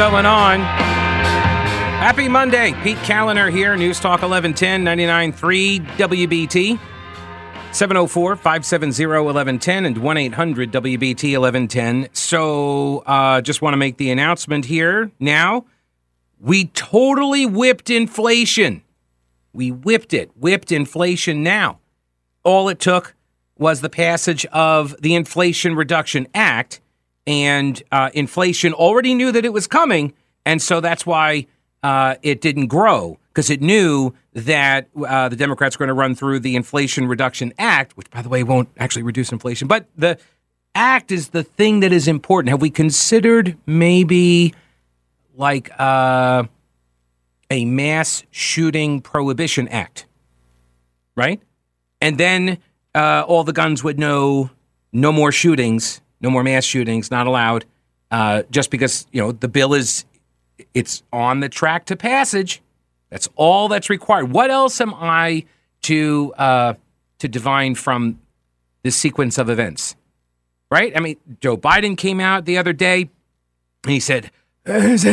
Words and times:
going 0.00 0.24
on? 0.24 0.60
Happy 2.00 2.26
Monday. 2.26 2.72
Pete 2.82 2.96
Kaliner 3.00 3.52
here, 3.52 3.76
News 3.76 4.00
Talk 4.00 4.22
1110 4.22 4.82
99.3 4.82 5.86
WBT. 5.98 6.78
704 7.72 8.36
570 8.36 9.06
1110 9.06 9.84
and 9.84 9.98
1 9.98 10.16
800 10.16 10.72
WBT 10.72 11.38
1110. 11.38 12.08
So, 12.14 13.00
uh, 13.00 13.42
just 13.42 13.60
want 13.60 13.74
to 13.74 13.76
make 13.76 13.98
the 13.98 14.10
announcement 14.10 14.64
here 14.64 15.12
now. 15.20 15.66
We 16.40 16.68
totally 16.68 17.44
whipped 17.44 17.90
inflation. 17.90 18.82
We 19.52 19.70
whipped 19.70 20.14
it, 20.14 20.30
whipped 20.34 20.72
inflation 20.72 21.42
now. 21.42 21.78
All 22.42 22.70
it 22.70 22.80
took 22.80 23.14
was 23.58 23.82
the 23.82 23.90
passage 23.90 24.46
of 24.46 24.96
the 25.02 25.14
Inflation 25.14 25.74
Reduction 25.76 26.26
Act, 26.32 26.80
and 27.26 27.82
uh, 27.92 28.10
inflation 28.14 28.72
already 28.72 29.14
knew 29.14 29.32
that 29.32 29.44
it 29.44 29.52
was 29.52 29.66
coming, 29.66 30.12
and 30.44 30.60
so 30.60 30.80
that's 30.80 31.06
why 31.06 31.46
uh, 31.82 32.16
it 32.22 32.40
didn't 32.40 32.66
grow 32.66 33.18
because 33.28 33.50
it 33.50 33.60
knew 33.60 34.12
that 34.32 34.88
uh, 35.06 35.28
the 35.28 35.36
Democrats 35.36 35.78
were 35.78 35.86
going 35.86 35.94
to 35.94 36.00
run 36.00 36.14
through 36.14 36.40
the 36.40 36.56
Inflation 36.56 37.06
Reduction 37.06 37.52
Act, 37.58 37.96
which, 37.96 38.10
by 38.10 38.22
the 38.22 38.28
way, 38.28 38.42
won't 38.42 38.68
actually 38.78 39.02
reduce 39.02 39.32
inflation, 39.32 39.68
but 39.68 39.86
the 39.96 40.18
act 40.74 41.10
is 41.10 41.30
the 41.30 41.42
thing 41.42 41.80
that 41.80 41.92
is 41.92 42.08
important. 42.08 42.50
Have 42.50 42.60
we 42.60 42.70
considered 42.70 43.56
maybe 43.66 44.54
like 45.34 45.70
uh, 45.78 46.44
a 47.50 47.64
mass 47.64 48.24
shooting 48.30 49.00
prohibition 49.00 49.68
act, 49.68 50.06
right? 51.16 51.40
And 52.00 52.18
then 52.18 52.58
uh, 52.94 53.24
all 53.26 53.44
the 53.44 53.52
guns 53.52 53.82
would 53.82 53.98
know 53.98 54.50
no 54.92 55.12
more 55.12 55.32
shootings, 55.32 56.00
no 56.20 56.30
more 56.30 56.42
mass 56.42 56.64
shootings, 56.64 57.10
not 57.10 57.26
allowed, 57.26 57.64
uh, 58.10 58.42
just 58.50 58.70
because 58.70 59.06
you 59.12 59.20
know 59.20 59.32
the 59.32 59.48
bill 59.48 59.74
is 59.74 60.04
it's 60.74 61.02
on 61.12 61.40
the 61.40 61.48
track 61.48 61.86
to 61.86 61.96
passage. 61.96 62.62
That's 63.10 63.28
all 63.36 63.68
that's 63.68 63.90
required. 63.90 64.30
What 64.30 64.50
else 64.50 64.80
am 64.80 64.94
I 64.94 65.44
to 65.82 66.34
uh, 66.36 66.74
to 67.18 67.28
divine 67.28 67.74
from 67.74 68.20
this 68.82 68.96
sequence 68.96 69.38
of 69.38 69.50
events? 69.50 69.96
Right? 70.70 70.96
I 70.96 71.00
mean, 71.00 71.16
Joe 71.40 71.56
Biden 71.56 71.96
came 71.96 72.20
out 72.20 72.44
the 72.44 72.58
other 72.58 72.72
day 72.72 73.10
and 73.82 73.92
he 73.92 73.98
said, 73.98 74.30
and 74.64 75.04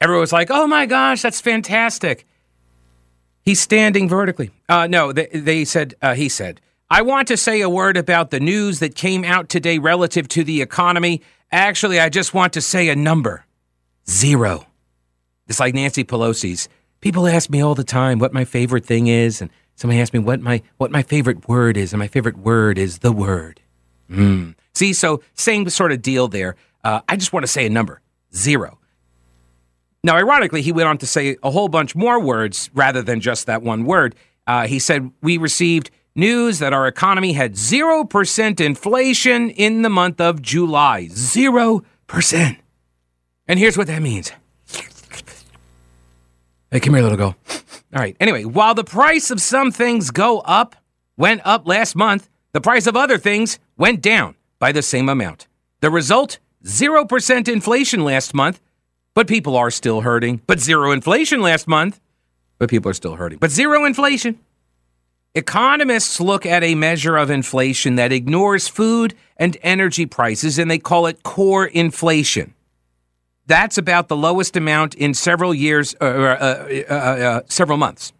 everyone 0.00 0.20
was 0.20 0.32
like, 0.32 0.50
"Oh 0.50 0.66
my 0.66 0.86
gosh, 0.86 1.22
that's 1.22 1.40
fantastic." 1.40 2.26
He's 3.44 3.60
standing 3.60 4.08
vertically. 4.08 4.50
Uh, 4.68 4.86
no, 4.86 5.12
they, 5.12 5.26
they 5.26 5.64
said, 5.66 5.94
uh, 6.00 6.14
he 6.14 6.30
said, 6.30 6.62
I 6.90 7.02
want 7.02 7.28
to 7.28 7.36
say 7.36 7.60
a 7.60 7.68
word 7.68 7.96
about 7.96 8.30
the 8.30 8.40
news 8.40 8.80
that 8.80 8.94
came 8.94 9.24
out 9.24 9.48
today 9.48 9.78
relative 9.78 10.28
to 10.28 10.44
the 10.44 10.60
economy. 10.60 11.22
Actually, 11.50 11.98
I 11.98 12.08
just 12.08 12.34
want 12.34 12.52
to 12.54 12.60
say 12.60 12.88
a 12.88 12.96
number 12.96 13.46
zero. 14.08 14.66
It's 15.48 15.60
like 15.60 15.74
Nancy 15.74 16.04
Pelosi's. 16.04 16.68
People 17.00 17.26
ask 17.26 17.48
me 17.48 17.62
all 17.62 17.74
the 17.74 17.84
time 17.84 18.18
what 18.18 18.32
my 18.32 18.44
favorite 18.44 18.84
thing 18.84 19.06
is, 19.06 19.40
and 19.40 19.50
somebody 19.76 20.00
asked 20.00 20.12
me 20.12 20.20
what 20.20 20.40
my 20.40 20.62
what 20.76 20.90
my 20.90 21.02
favorite 21.02 21.48
word 21.48 21.76
is, 21.76 21.92
and 21.92 21.98
my 21.98 22.08
favorite 22.08 22.38
word 22.38 22.78
is 22.78 22.98
the 22.98 23.12
word. 23.12 23.60
Mm. 24.10 24.54
See, 24.74 24.92
so 24.92 25.22
same 25.34 25.68
sort 25.70 25.92
of 25.92 26.02
deal 26.02 26.28
there. 26.28 26.56
Uh, 26.82 27.00
I 27.08 27.16
just 27.16 27.32
want 27.32 27.44
to 27.44 27.48
say 27.48 27.66
a 27.66 27.70
number 27.70 28.00
zero. 28.34 28.78
Now, 30.02 30.16
ironically, 30.16 30.60
he 30.60 30.70
went 30.70 30.88
on 30.88 30.98
to 30.98 31.06
say 31.06 31.36
a 31.42 31.50
whole 31.50 31.68
bunch 31.68 31.96
more 31.96 32.20
words 32.20 32.68
rather 32.74 33.00
than 33.00 33.20
just 33.20 33.46
that 33.46 33.62
one 33.62 33.84
word. 33.84 34.14
Uh, 34.46 34.66
he 34.66 34.78
said, 34.78 35.10
We 35.22 35.38
received 35.38 35.90
news 36.14 36.58
that 36.58 36.72
our 36.72 36.86
economy 36.86 37.32
had 37.32 37.54
0% 37.54 38.60
inflation 38.60 39.50
in 39.50 39.82
the 39.82 39.88
month 39.88 40.20
of 40.20 40.42
July. 40.42 41.08
0%. 41.10 42.56
And 43.46 43.58
here's 43.58 43.76
what 43.76 43.86
that 43.86 44.02
means. 44.02 44.32
Hey, 46.70 46.80
come 46.80 46.94
here, 46.94 47.02
little 47.02 47.18
girl. 47.18 47.36
All 47.94 48.00
right. 48.00 48.16
Anyway, 48.18 48.44
while 48.44 48.74
the 48.74 48.84
price 48.84 49.30
of 49.30 49.40
some 49.40 49.70
things 49.70 50.10
go 50.10 50.40
up, 50.40 50.74
went 51.16 51.40
up 51.44 51.66
last 51.66 51.94
month, 51.94 52.28
the 52.52 52.60
price 52.60 52.86
of 52.86 52.96
other 52.96 53.18
things 53.18 53.58
went 53.76 54.02
down 54.02 54.34
by 54.58 54.72
the 54.72 54.82
same 54.82 55.08
amount. 55.08 55.46
The 55.80 55.90
result 55.90 56.38
0% 56.64 57.48
inflation 57.48 58.04
last 58.04 58.34
month 58.34 58.60
but 59.14 59.28
people 59.28 59.56
are 59.56 59.70
still 59.70 60.02
hurting. 60.02 60.42
But 60.46 60.60
zero 60.60 60.90
inflation 60.90 61.40
last 61.40 61.66
month, 61.66 62.00
but 62.58 62.68
people 62.68 62.90
are 62.90 62.94
still 62.94 63.14
hurting. 63.14 63.38
But 63.38 63.50
zero 63.50 63.84
inflation. 63.84 64.40
Economists 65.34 66.20
look 66.20 66.46
at 66.46 66.62
a 66.62 66.76
measure 66.76 67.16
of 67.16 67.28
inflation 67.28 67.96
that 67.96 68.12
ignores 68.12 68.68
food 68.68 69.14
and 69.36 69.56
energy 69.62 70.06
prices 70.06 70.58
and 70.60 70.70
they 70.70 70.78
call 70.78 71.06
it 71.06 71.24
core 71.24 71.66
inflation. 71.66 72.54
That's 73.46 73.76
about 73.76 74.08
the 74.08 74.16
lowest 74.16 74.56
amount 74.56 74.94
in 74.94 75.12
several 75.12 75.52
years, 75.52 75.94
uh, 76.00 76.04
uh, 76.04 76.84
uh, 76.88 76.94
uh 76.94 77.40
several 77.48 77.78
months. 77.78 78.12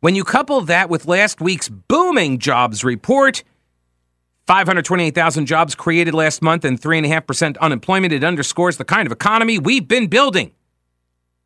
When 0.00 0.16
you 0.16 0.24
couple 0.24 0.60
that 0.62 0.90
with 0.90 1.06
last 1.06 1.40
week's 1.40 1.68
booming 1.68 2.38
jobs 2.38 2.82
report, 2.82 3.44
528,000 4.48 5.46
jobs 5.46 5.76
created 5.76 6.14
last 6.14 6.42
month 6.42 6.64
and 6.64 6.80
3.5% 6.80 7.56
unemployment. 7.58 8.12
It 8.12 8.24
underscores 8.24 8.76
the 8.76 8.84
kind 8.84 9.06
of 9.06 9.12
economy 9.12 9.60
we've 9.60 9.86
been 9.86 10.08
building. 10.08 10.50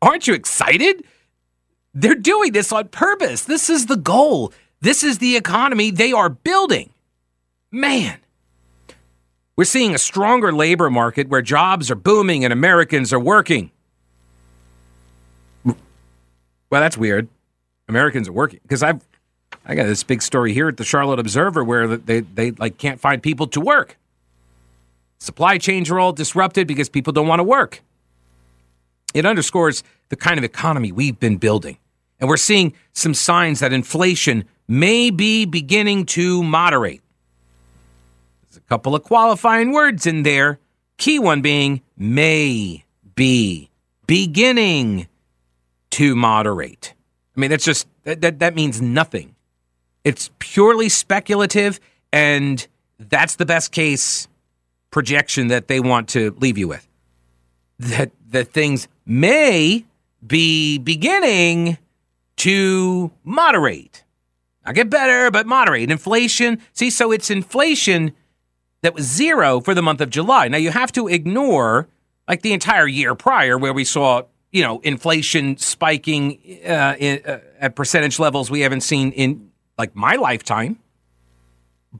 Aren't 0.01 0.27
you 0.27 0.33
excited? 0.33 1.05
They're 1.99 2.13
doing 2.13 2.51
this 2.51 2.71
on 2.71 2.89
purpose. 2.89 3.45
This 3.45 3.71
is 3.71 3.87
the 3.87 3.97
goal. 3.97 4.53
This 4.81 5.03
is 5.03 5.17
the 5.17 5.35
economy 5.35 5.89
they 5.89 6.11
are 6.11 6.29
building. 6.29 6.91
Man. 7.71 8.19
We're 9.55 9.63
seeing 9.63 9.95
a 9.95 9.97
stronger 9.97 10.53
labor 10.53 10.91
market 10.91 11.27
where 11.27 11.41
jobs 11.41 11.89
are 11.89 11.95
booming 11.95 12.43
and 12.43 12.53
Americans 12.53 13.11
are 13.11 13.19
working. 13.19 13.71
Well, 15.65 15.75
that's 16.69 16.99
weird. 16.99 17.29
Americans 17.87 18.27
are 18.27 18.33
working 18.33 18.59
because 18.61 18.83
I've 18.83 19.03
I 19.65 19.73
got 19.73 19.85
this 19.85 20.03
big 20.03 20.21
story 20.21 20.53
here 20.53 20.67
at 20.67 20.77
the 20.77 20.83
Charlotte 20.83 21.17
Observer 21.17 21.63
where 21.63 21.97
they, 21.97 22.19
they 22.19 22.51
like 22.51 22.77
can't 22.77 22.99
find 22.99 23.23
people 23.23 23.47
to 23.47 23.59
work. 23.59 23.97
Supply 25.17 25.57
chains 25.57 25.89
are 25.89 25.99
all 25.99 26.13
disrupted 26.13 26.67
because 26.67 26.89
people 26.89 27.11
don't 27.11 27.27
want 27.27 27.39
to 27.39 27.43
work. 27.43 27.81
It 29.15 29.25
underscores 29.25 29.83
the 30.09 30.15
kind 30.15 30.37
of 30.37 30.43
economy 30.43 30.91
we've 30.91 31.19
been 31.19 31.37
building. 31.37 31.79
And 32.19 32.29
we're 32.29 32.37
seeing 32.37 32.73
some 32.93 33.13
signs 33.13 33.59
that 33.59 33.73
inflation 33.73 34.45
may 34.67 35.09
be 35.09 35.45
beginning 35.45 36.05
to 36.05 36.43
moderate. 36.43 37.01
There's 38.43 38.57
a 38.57 38.61
couple 38.61 38.95
of 38.95 39.03
qualifying 39.03 39.71
words 39.71 40.05
in 40.05 40.23
there. 40.23 40.59
Key 40.97 41.19
one 41.19 41.41
being 41.41 41.81
may 41.95 42.83
be 43.15 43.69
beginning 44.07 45.07
to 45.91 46.15
moderate. 46.15 46.93
I 47.35 47.39
mean, 47.39 47.51
that's 47.51 47.65
just 47.65 47.87
that, 48.03 48.21
that, 48.21 48.39
that 48.39 48.55
means 48.55 48.81
nothing. 48.81 49.35
It's 50.03 50.31
purely 50.39 50.89
speculative, 50.89 51.79
and 52.11 52.65
that's 52.97 53.35
the 53.35 53.45
best 53.45 53.71
case 53.71 54.27
projection 54.89 55.47
that 55.49 55.67
they 55.67 55.79
want 55.79 56.09
to 56.09 56.31
leave 56.39 56.57
you 56.57 56.67
with. 56.67 56.87
That 57.77 58.11
that 58.29 58.53
things 58.53 58.87
may 59.05 59.85
be 60.25 60.79
beginning 60.79 61.77
to 62.37 63.11
moderate. 63.23 64.03
Not 64.65 64.75
get 64.75 64.89
better, 64.89 65.31
but 65.31 65.45
moderate. 65.47 65.89
Inflation, 65.91 66.61
see, 66.73 66.89
so 66.89 67.11
it's 67.11 67.29
inflation 67.29 68.13
that 68.81 68.93
was 68.93 69.05
zero 69.05 69.59
for 69.59 69.73
the 69.73 69.81
month 69.81 70.01
of 70.01 70.09
July. 70.09 70.47
Now 70.47 70.57
you 70.57 70.71
have 70.71 70.91
to 70.93 71.07
ignore 71.07 71.87
like 72.27 72.41
the 72.41 72.53
entire 72.53 72.87
year 72.87 73.15
prior 73.15 73.57
where 73.57 73.73
we 73.73 73.83
saw, 73.83 74.23
you 74.51 74.61
know, 74.61 74.79
inflation 74.79 75.57
spiking 75.57 76.39
uh, 76.65 76.95
in, 76.99 77.21
uh, 77.25 77.39
at 77.59 77.75
percentage 77.75 78.19
levels 78.19 78.51
we 78.51 78.61
haven't 78.61 78.81
seen 78.81 79.11
in 79.11 79.49
like 79.77 79.95
my 79.95 80.15
lifetime. 80.15 80.79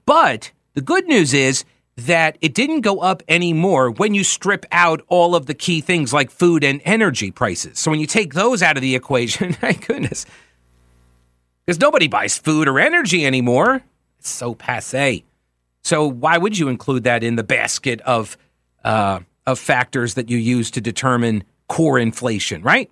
But 0.06 0.51
the 0.73 0.81
good 0.81 1.07
news 1.07 1.33
is 1.33 1.63
that 1.97 2.38
it 2.41 2.53
didn't 2.53 2.81
go 2.81 2.99
up 2.99 3.23
anymore 3.27 3.89
when 3.89 4.13
you 4.13 4.23
strip 4.23 4.65
out 4.71 5.01
all 5.07 5.35
of 5.35 5.47
the 5.47 5.53
key 5.55 5.81
things 5.81 6.13
like 6.13 6.29
food 6.29 6.63
and 6.63 6.79
energy 6.85 7.31
prices. 7.31 7.79
So 7.79 7.89
when 7.89 7.99
you 7.99 8.05
take 8.05 8.35
those 8.35 8.61
out 8.61 8.77
of 8.77 8.81
the 8.81 8.95
equation, 8.95 9.53
thank 9.53 9.88
goodness, 9.88 10.25
because 11.65 11.79
nobody 11.79 12.07
buys 12.07 12.38
food 12.38 12.67
or 12.67 12.79
energy 12.79 13.25
anymore. 13.25 13.83
It's 14.19 14.29
so 14.29 14.53
passe. 14.53 15.23
So 15.83 16.07
why 16.07 16.38
would 16.38 16.57
you 16.57 16.69
include 16.69 17.03
that 17.05 17.23
in 17.23 17.35
the 17.35 17.44
basket 17.44 17.99
of 18.01 18.38
uh, 18.83 19.19
of 19.45 19.57
factors 19.57 20.13
that 20.13 20.29
you 20.29 20.38
use 20.38 20.69
to 20.71 20.81
determine 20.81 21.44
core 21.67 21.97
inflation? 21.97 22.61
Right? 22.61 22.91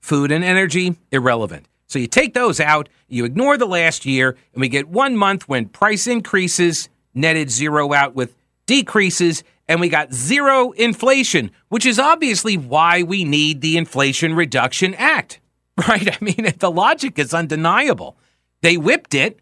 Food 0.00 0.32
and 0.32 0.42
energy 0.42 0.96
irrelevant. 1.12 1.66
So 1.88 1.98
you 1.98 2.06
take 2.06 2.34
those 2.34 2.58
out, 2.58 2.88
you 3.08 3.24
ignore 3.24 3.58
the 3.58 3.66
last 3.66 4.06
year, 4.06 4.36
and 4.54 4.60
we 4.60 4.68
get 4.68 4.88
one 4.88 5.16
month 5.16 5.48
when 5.48 5.68
price 5.68 6.06
increases 6.06 6.88
netted 7.14 7.50
zero 7.50 7.92
out 7.92 8.14
with 8.14 8.34
decreases, 8.66 9.42
and 9.68 9.80
we 9.80 9.88
got 9.88 10.12
zero 10.12 10.72
inflation, 10.72 11.50
which 11.68 11.86
is 11.86 11.98
obviously 11.98 12.56
why 12.56 13.02
we 13.02 13.24
need 13.24 13.60
the 13.60 13.76
Inflation 13.76 14.34
Reduction 14.34 14.94
Act, 14.94 15.40
right? 15.88 16.08
I 16.08 16.24
mean, 16.24 16.52
the 16.58 16.70
logic 16.70 17.18
is 17.18 17.34
undeniable. 17.34 18.16
They 18.62 18.76
whipped 18.76 19.14
it, 19.14 19.40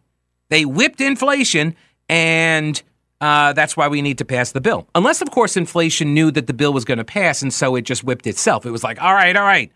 they 0.48 0.64
whipped 0.64 1.00
inflation, 1.00 1.74
and 2.08 2.80
uh, 3.20 3.52
that's 3.52 3.76
why 3.76 3.88
we 3.88 4.00
need 4.00 4.18
to 4.18 4.24
pass 4.24 4.52
the 4.52 4.60
bill. 4.60 4.86
Unless, 4.94 5.22
of 5.22 5.30
course, 5.30 5.56
inflation 5.56 6.14
knew 6.14 6.30
that 6.30 6.46
the 6.46 6.54
bill 6.54 6.72
was 6.72 6.84
going 6.84 6.98
to 6.98 7.04
pass, 7.04 7.42
and 7.42 7.52
so 7.52 7.74
it 7.74 7.82
just 7.82 8.04
whipped 8.04 8.26
itself. 8.26 8.64
It 8.64 8.70
was 8.70 8.84
like, 8.84 9.02
all 9.02 9.12
right, 9.12 9.36
all 9.36 9.44
right, 9.44 9.72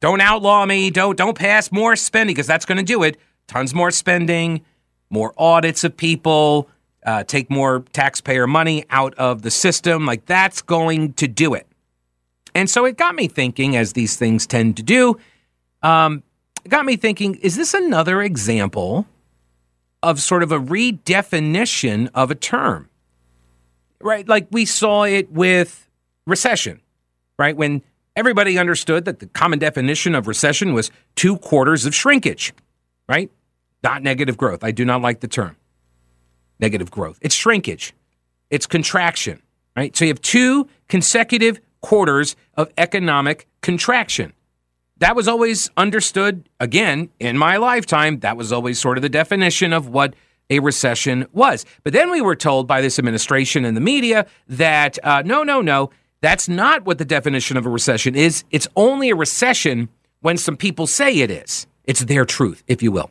don't 0.00 0.20
outlaw 0.20 0.66
me, 0.66 0.90
don't 0.90 1.16
don't 1.16 1.36
pass 1.36 1.70
more 1.70 1.94
spending 1.96 2.34
because 2.34 2.46
that's 2.46 2.64
going 2.64 2.78
to 2.78 2.84
do 2.84 3.02
it. 3.02 3.18
Tons 3.46 3.74
more 3.74 3.90
spending, 3.90 4.62
more 5.10 5.32
audits 5.36 5.84
of 5.84 5.96
people, 5.96 6.68
uh, 7.04 7.24
take 7.24 7.50
more 7.50 7.80
taxpayer 7.92 8.46
money 8.46 8.84
out 8.90 9.14
of 9.14 9.42
the 9.42 9.50
system. 9.50 10.06
Like 10.06 10.26
that's 10.26 10.62
going 10.62 11.14
to 11.14 11.28
do 11.28 11.54
it. 11.54 11.66
And 12.54 12.68
so 12.68 12.84
it 12.84 12.96
got 12.96 13.14
me 13.14 13.28
thinking, 13.28 13.76
as 13.76 13.92
these 13.92 14.16
things 14.16 14.46
tend 14.46 14.76
to 14.78 14.82
do. 14.82 15.18
Um, 15.82 16.22
got 16.68 16.84
me 16.84 16.96
thinking: 16.96 17.36
Is 17.36 17.56
this 17.56 17.74
another 17.74 18.22
example? 18.22 19.06
of 20.02 20.20
sort 20.20 20.42
of 20.42 20.52
a 20.52 20.58
redefinition 20.58 22.10
of 22.14 22.30
a 22.30 22.34
term, 22.34 22.88
right? 24.00 24.26
Like 24.28 24.48
we 24.50 24.64
saw 24.64 25.04
it 25.04 25.30
with 25.30 25.88
recession, 26.26 26.80
right? 27.38 27.56
When 27.56 27.82
everybody 28.16 28.58
understood 28.58 29.04
that 29.04 29.18
the 29.18 29.26
common 29.26 29.58
definition 29.58 30.14
of 30.14 30.26
recession 30.26 30.72
was 30.72 30.90
two 31.16 31.36
quarters 31.38 31.84
of 31.84 31.94
shrinkage, 31.94 32.54
right? 33.08 33.30
Not 33.82 34.02
negative 34.02 34.36
growth. 34.36 34.64
I 34.64 34.70
do 34.70 34.84
not 34.84 35.02
like 35.02 35.20
the 35.20 35.28
term 35.28 35.56
negative 36.60 36.90
growth. 36.90 37.18
It's 37.20 37.34
shrinkage, 37.34 37.94
it's 38.50 38.66
contraction, 38.66 39.42
right? 39.76 39.96
So 39.96 40.04
you 40.04 40.10
have 40.10 40.20
two 40.20 40.68
consecutive 40.88 41.60
quarters 41.80 42.36
of 42.54 42.70
economic 42.76 43.46
contraction 43.62 44.32
that 45.00 45.16
was 45.16 45.26
always 45.26 45.70
understood, 45.76 46.48
again, 46.60 47.08
in 47.18 47.36
my 47.36 47.56
lifetime. 47.56 48.20
That 48.20 48.36
was 48.36 48.52
always 48.52 48.78
sort 48.78 48.98
of 48.98 49.02
the 49.02 49.08
definition 49.08 49.72
of 49.72 49.88
what 49.88 50.14
a 50.50 50.60
recession 50.60 51.26
was. 51.32 51.64
But 51.84 51.94
then 51.94 52.10
we 52.10 52.20
were 52.20 52.36
told 52.36 52.66
by 52.66 52.80
this 52.82 52.98
administration 52.98 53.64
and 53.64 53.76
the 53.76 53.80
media 53.80 54.26
that 54.48 54.98
uh, 55.02 55.22
no, 55.24 55.42
no, 55.42 55.62
no, 55.62 55.90
that's 56.20 56.48
not 56.48 56.84
what 56.84 56.98
the 56.98 57.04
definition 57.04 57.56
of 57.56 57.64
a 57.64 57.70
recession 57.70 58.14
is. 58.14 58.44
It's 58.50 58.68
only 58.76 59.08
a 59.08 59.16
recession 59.16 59.88
when 60.20 60.36
some 60.36 60.56
people 60.56 60.86
say 60.86 61.16
it 61.16 61.30
is. 61.30 61.66
It's 61.84 62.00
their 62.00 62.26
truth, 62.26 62.62
if 62.66 62.82
you 62.82 62.92
will. 62.92 63.10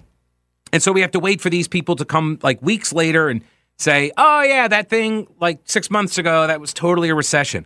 And 0.72 0.82
so 0.82 0.92
we 0.92 1.02
have 1.02 1.12
to 1.12 1.20
wait 1.20 1.42
for 1.42 1.50
these 1.50 1.68
people 1.68 1.96
to 1.96 2.06
come 2.06 2.40
like 2.44 2.62
weeks 2.62 2.94
later 2.94 3.30
and 3.30 3.42
say, 3.78 4.12
oh, 4.18 4.42
yeah, 4.42 4.68
that 4.68 4.90
thing 4.90 5.28
like 5.40 5.60
six 5.64 5.90
months 5.90 6.18
ago, 6.18 6.48
that 6.48 6.60
was 6.60 6.74
totally 6.74 7.10
a 7.10 7.16
recession. 7.16 7.66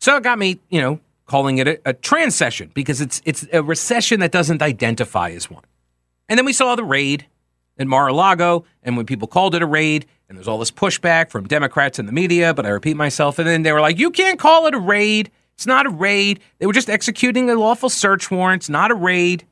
So 0.00 0.16
it 0.16 0.22
got 0.22 0.38
me, 0.38 0.60
you 0.68 0.80
know, 0.80 1.00
calling 1.26 1.58
it 1.58 1.68
a, 1.68 1.80
a 1.84 1.92
transcession 1.92 2.70
because 2.74 3.00
it's 3.00 3.22
it's 3.24 3.46
a 3.52 3.62
recession 3.62 4.20
that 4.20 4.32
doesn't 4.32 4.62
identify 4.62 5.30
as 5.30 5.50
one. 5.50 5.64
And 6.28 6.38
then 6.38 6.44
we 6.44 6.52
saw 6.52 6.74
the 6.74 6.84
raid 6.84 7.26
in 7.76 7.88
Mar-a-Lago, 7.88 8.64
and 8.82 8.96
when 8.96 9.04
people 9.04 9.26
called 9.26 9.54
it 9.54 9.62
a 9.62 9.66
raid, 9.66 10.06
and 10.28 10.38
there's 10.38 10.48
all 10.48 10.58
this 10.58 10.70
pushback 10.70 11.30
from 11.30 11.46
Democrats 11.46 11.98
and 11.98 12.08
the 12.08 12.12
media, 12.12 12.54
but 12.54 12.64
I 12.64 12.68
repeat 12.68 12.96
myself, 12.96 13.38
and 13.38 13.48
then 13.48 13.62
they 13.62 13.72
were 13.72 13.80
like, 13.80 13.98
"You 13.98 14.10
can't 14.10 14.38
call 14.38 14.66
it 14.66 14.74
a 14.74 14.78
raid. 14.78 15.30
It's 15.54 15.66
not 15.66 15.86
a 15.86 15.90
raid. 15.90 16.40
They 16.58 16.66
were 16.66 16.72
just 16.72 16.90
executing 16.90 17.50
a 17.50 17.54
lawful 17.54 17.88
search 17.88 18.30
warrant. 18.30 18.62
It's 18.62 18.68
not 18.68 18.90
a 18.90 18.94
raid." 18.94 19.44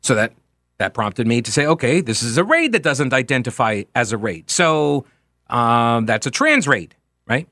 So 0.00 0.14
that 0.14 0.32
that 0.78 0.94
prompted 0.94 1.26
me 1.26 1.42
to 1.42 1.52
say, 1.52 1.66
"Okay, 1.66 2.00
this 2.00 2.22
is 2.22 2.38
a 2.38 2.44
raid 2.44 2.72
that 2.72 2.82
doesn't 2.82 3.12
identify 3.12 3.82
as 3.94 4.12
a 4.12 4.16
raid. 4.16 4.50
So 4.50 5.04
um, 5.48 6.06
that's 6.06 6.26
a 6.26 6.30
trans 6.30 6.66
raid, 6.68 6.94
right? 7.26 7.48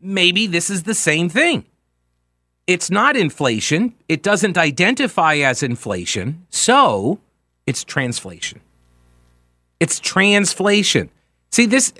Maybe 0.00 0.46
this 0.46 0.70
is 0.70 0.84
the 0.84 0.94
same 0.94 1.28
thing." 1.28 1.64
It's 2.68 2.90
not 2.90 3.16
inflation. 3.16 3.94
It 4.10 4.22
doesn't 4.22 4.58
identify 4.58 5.36
as 5.36 5.62
inflation. 5.62 6.46
So 6.50 7.18
it's 7.66 7.82
transflation. 7.82 8.58
It's 9.80 9.98
transflation. 9.98 11.08
See, 11.50 11.64
this, 11.64 11.94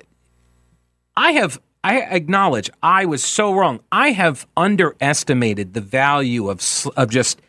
I 1.16 1.32
have, 1.32 1.58
I 1.82 2.02
acknowledge 2.02 2.68
I 2.82 3.06
was 3.06 3.24
so 3.24 3.54
wrong. 3.54 3.80
I 3.90 4.10
have 4.10 4.46
underestimated 4.58 5.72
the 5.72 5.80
value 5.80 6.50
of, 6.50 6.62
of 6.98 7.08
just, 7.08 7.40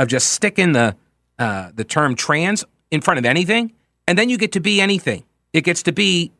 of 0.00 0.08
just 0.08 0.30
sticking 0.30 0.72
the, 0.72 0.96
uh, 1.38 1.70
the 1.74 1.84
term 1.84 2.14
trans 2.14 2.64
in 2.90 3.00
front 3.00 3.18
of 3.18 3.24
anything. 3.24 3.72
And 4.08 4.16
then 4.18 4.28
you 4.28 4.38
get 4.38 4.52
to 4.52 4.60
be 4.60 4.80
anything. 4.80 5.24
It 5.52 5.62
gets 5.62 5.82
to 5.84 5.92
be 5.92 6.32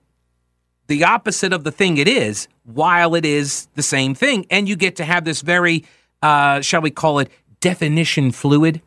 the 0.86 1.04
opposite 1.04 1.52
of 1.52 1.64
the 1.64 1.72
thing 1.72 1.96
it 1.96 2.06
is 2.06 2.46
while 2.64 3.14
it 3.14 3.24
is 3.24 3.66
the 3.74 3.82
same 3.82 4.14
thing. 4.14 4.46
And 4.50 4.68
you 4.68 4.76
get 4.76 4.96
to 4.96 5.04
have 5.04 5.24
this 5.24 5.40
very 5.40 5.84
uh, 6.22 6.60
shall 6.60 6.80
we 6.80 6.90
call 6.90 7.18
it, 7.18 7.30
definition 7.60 8.32
fluid 8.32 8.82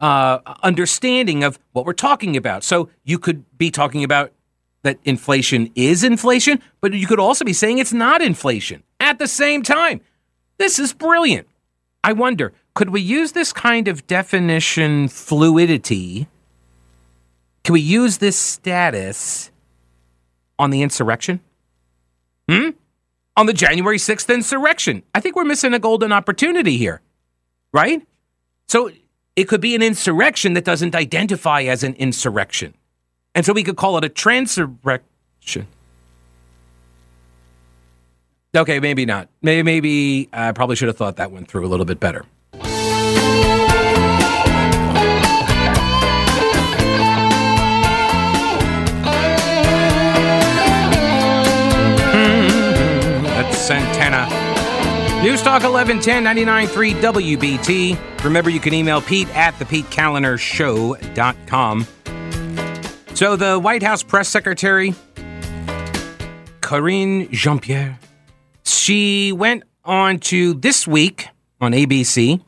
uh, 0.00 0.38
understanding 0.62 1.44
of 1.44 1.58
what 1.72 1.84
we're 1.84 1.92
talking 1.92 2.36
about. 2.36 2.64
So 2.64 2.88
you 3.04 3.18
could 3.18 3.44
be 3.58 3.70
talking 3.70 4.02
about 4.02 4.32
that 4.82 4.98
inflation 5.04 5.70
is 5.74 6.02
inflation, 6.02 6.60
but 6.80 6.94
you 6.94 7.06
could 7.06 7.20
also 7.20 7.44
be 7.44 7.52
saying 7.52 7.78
it's 7.78 7.92
not 7.92 8.22
inflation 8.22 8.82
at 8.98 9.18
the 9.18 9.28
same 9.28 9.62
time. 9.62 10.00
This 10.56 10.78
is 10.78 10.92
brilliant. 10.94 11.46
I 12.02 12.14
wonder, 12.14 12.52
could 12.74 12.90
we 12.90 13.00
use 13.00 13.32
this 13.32 13.52
kind 13.52 13.88
of 13.88 14.06
definition 14.06 15.08
fluidity? 15.08 16.28
Can 17.64 17.72
we 17.74 17.80
use 17.80 18.18
this 18.18 18.36
status 18.36 19.50
on 20.58 20.70
the 20.70 20.82
insurrection? 20.82 21.40
Hmm? 22.48 22.70
on 23.40 23.46
the 23.46 23.52
January 23.54 23.96
6th 23.96 24.32
insurrection. 24.32 25.02
I 25.14 25.20
think 25.20 25.34
we're 25.34 25.44
missing 25.44 25.72
a 25.72 25.78
golden 25.78 26.12
opportunity 26.12 26.76
here, 26.76 27.00
right? 27.72 28.06
So 28.68 28.90
it 29.34 29.44
could 29.44 29.62
be 29.62 29.74
an 29.74 29.82
insurrection 29.82 30.52
that 30.52 30.64
doesn't 30.64 30.94
identify 30.94 31.62
as 31.62 31.82
an 31.82 31.94
insurrection. 31.94 32.74
And 33.34 33.46
so 33.46 33.54
we 33.54 33.62
could 33.62 33.76
call 33.76 33.96
it 33.96 34.04
a 34.04 34.10
transurrection. 34.10 35.66
Okay, 38.54 38.78
maybe 38.78 39.06
not. 39.06 39.28
Maybe, 39.40 39.62
maybe 39.62 40.28
I 40.34 40.52
probably 40.52 40.76
should 40.76 40.88
have 40.88 40.98
thought 40.98 41.16
that 41.16 41.32
one 41.32 41.46
through 41.46 41.64
a 41.64 41.68
little 41.68 41.86
bit 41.86 41.98
better. 41.98 42.26
News 55.22 55.42
Talk 55.42 55.64
1110 55.64 56.24
99.3 56.24 56.94
WBT. 57.02 58.24
Remember, 58.24 58.48
you 58.48 58.58
can 58.58 58.72
email 58.72 59.02
Pete 59.02 59.28
at 59.36 59.52
thePeteKaliner 59.56 60.38
So, 63.14 63.36
the 63.36 63.58
White 63.58 63.82
House 63.82 64.02
press 64.02 64.30
secretary, 64.30 64.94
Karine 66.62 67.30
Jean 67.32 67.58
Pierre, 67.58 67.98
she 68.64 69.30
went 69.32 69.64
on 69.84 70.20
to 70.20 70.54
this 70.54 70.86
week 70.86 71.28
on 71.60 71.72
ABC, 71.72 72.42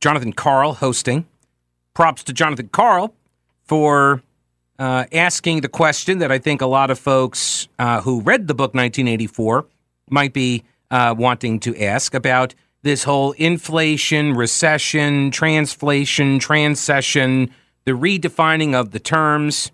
Jonathan 0.00 0.32
Karl 0.32 0.72
hosting. 0.72 1.26
Props 1.92 2.24
to 2.24 2.32
Jonathan 2.32 2.68
Karl 2.68 3.14
for 3.64 4.22
uh, 4.78 5.04
asking 5.12 5.60
the 5.60 5.68
question 5.68 6.20
that 6.20 6.32
I 6.32 6.38
think 6.38 6.62
a 6.62 6.66
lot 6.66 6.90
of 6.90 6.98
folks 6.98 7.68
uh, 7.78 8.00
who 8.00 8.22
read 8.22 8.48
the 8.48 8.54
book 8.54 8.72
1984 8.72 9.66
might 10.08 10.32
be 10.32 10.64
uh, 10.90 11.14
wanting 11.16 11.60
to 11.60 11.76
ask 11.80 12.14
about 12.14 12.54
this 12.82 13.04
whole 13.04 13.32
inflation, 13.32 14.34
recession, 14.34 15.30
transflation, 15.30 16.40
transcession, 16.40 17.50
the 17.84 17.92
redefining 17.92 18.74
of 18.74 18.90
the 18.90 19.00
terms, 19.00 19.70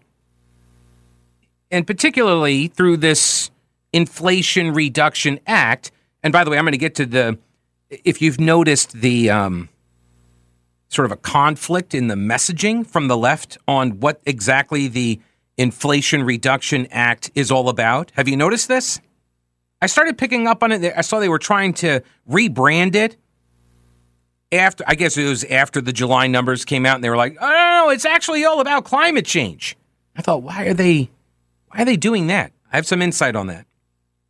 and 1.70 1.87
particularly 1.87 2.68
through 2.68 2.96
this 2.96 3.50
Inflation 3.92 4.73
Reduction 4.73 5.40
Act. 5.46 5.90
And 6.23 6.32
by 6.32 6.44
the 6.44 6.50
way, 6.50 6.58
I'm 6.58 6.64
going 6.64 6.73
to 6.73 6.78
get 6.78 6.94
to 6.96 7.06
the, 7.06 7.38
if 7.88 8.20
you've 8.20 8.40
noticed 8.40 8.92
the 8.92 9.30
um, 9.30 9.68
sort 10.88 11.06
of 11.06 11.12
a 11.12 11.16
conflict 11.16 11.94
in 11.94 12.08
the 12.08 12.14
messaging 12.14 12.87
from 12.87 13.08
the 13.08 13.16
left 13.16 13.58
on 13.66 14.00
what 14.00 14.20
exactly 14.26 14.88
the 14.88 15.20
Inflation 15.56 16.23
Reduction 16.23 16.87
Act 16.90 17.30
is 17.35 17.50
all 17.50 17.68
about. 17.68 18.12
Have 18.16 18.28
you 18.28 18.37
noticed 18.37 18.68
this? 18.68 19.00
I 19.83 19.87
started 19.87 20.16
picking 20.18 20.47
up 20.47 20.62
on 20.62 20.73
it. 20.73 20.92
I 20.97 21.00
saw 21.02 21.21
they 21.21 21.28
were 21.28 21.38
trying 21.38 21.75
to 21.75 22.02
rebrand 22.28 22.95
it 22.95 23.16
after. 24.52 24.85
I 24.87 24.95
guess 24.95 25.16
it 25.16 25.28
was 25.28 25.45
after 25.45 25.80
the 25.80 25.92
July 25.92 26.26
numbers 26.26 26.64
came 26.64 26.87
out, 26.87 26.97
and 26.97 27.04
they 27.04 27.11
were 27.11 27.16
like, 27.16 27.37
"Oh, 27.40 27.49
no, 27.49 27.90
it's 27.90 28.04
actually 28.04 28.45
all 28.45 28.61
about 28.61 28.85
climate 28.85 29.26
change." 29.26 29.76
I 30.16 30.23
thought, 30.23 30.42
why 30.42 30.64
are 30.64 30.75
they, 30.75 31.11
why 31.68 31.83
are 31.83 31.85
they 31.85 31.97
doing 31.97 32.28
that? 32.28 32.52
I 32.73 32.76
have 32.76 32.87
some 32.87 33.02
insight 33.02 33.37
on 33.37 33.49
that. 33.49 33.66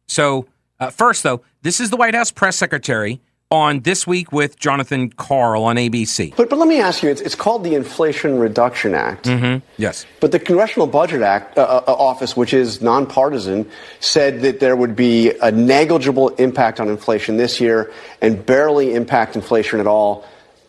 So, 0.08 0.46
uh, 0.80 0.90
first 0.90 1.22
though, 1.22 1.42
this 1.62 1.80
is 1.80 1.90
the 1.90 1.96
White 1.96 2.14
House 2.14 2.32
press 2.32 2.56
secretary 2.56 3.20
on 3.50 3.80
This 3.80 4.06
Week 4.06 4.32
with 4.32 4.58
Jonathan 4.58 5.10
Karl 5.10 5.64
on 5.64 5.76
ABC. 5.76 6.34
But, 6.36 6.50
but 6.50 6.58
let 6.58 6.66
me 6.66 6.80
ask 6.80 7.02
you, 7.02 7.10
it's, 7.10 7.20
it's 7.20 7.34
called 7.34 7.62
the 7.62 7.74
Inflation 7.74 8.38
Reduction 8.38 8.94
Act. 8.94 9.26
Mm-hmm. 9.26 9.64
Yes. 9.76 10.04
But 10.20 10.32
the 10.32 10.40
Congressional 10.40 10.86
Budget 10.86 11.22
Act 11.22 11.56
uh, 11.56 11.82
uh, 11.86 11.92
Office, 11.92 12.36
which 12.36 12.52
is 12.52 12.82
nonpartisan, 12.82 13.70
said 14.00 14.40
that 14.42 14.58
there 14.58 14.74
would 14.74 14.96
be 14.96 15.32
a 15.42 15.52
negligible 15.52 16.30
impact 16.30 16.80
on 16.80 16.88
inflation 16.88 17.36
this 17.36 17.60
year 17.60 17.92
and 18.20 18.44
barely 18.44 18.94
impact 18.94 19.36
inflation 19.36 19.78
at 19.78 19.86
all 19.86 20.24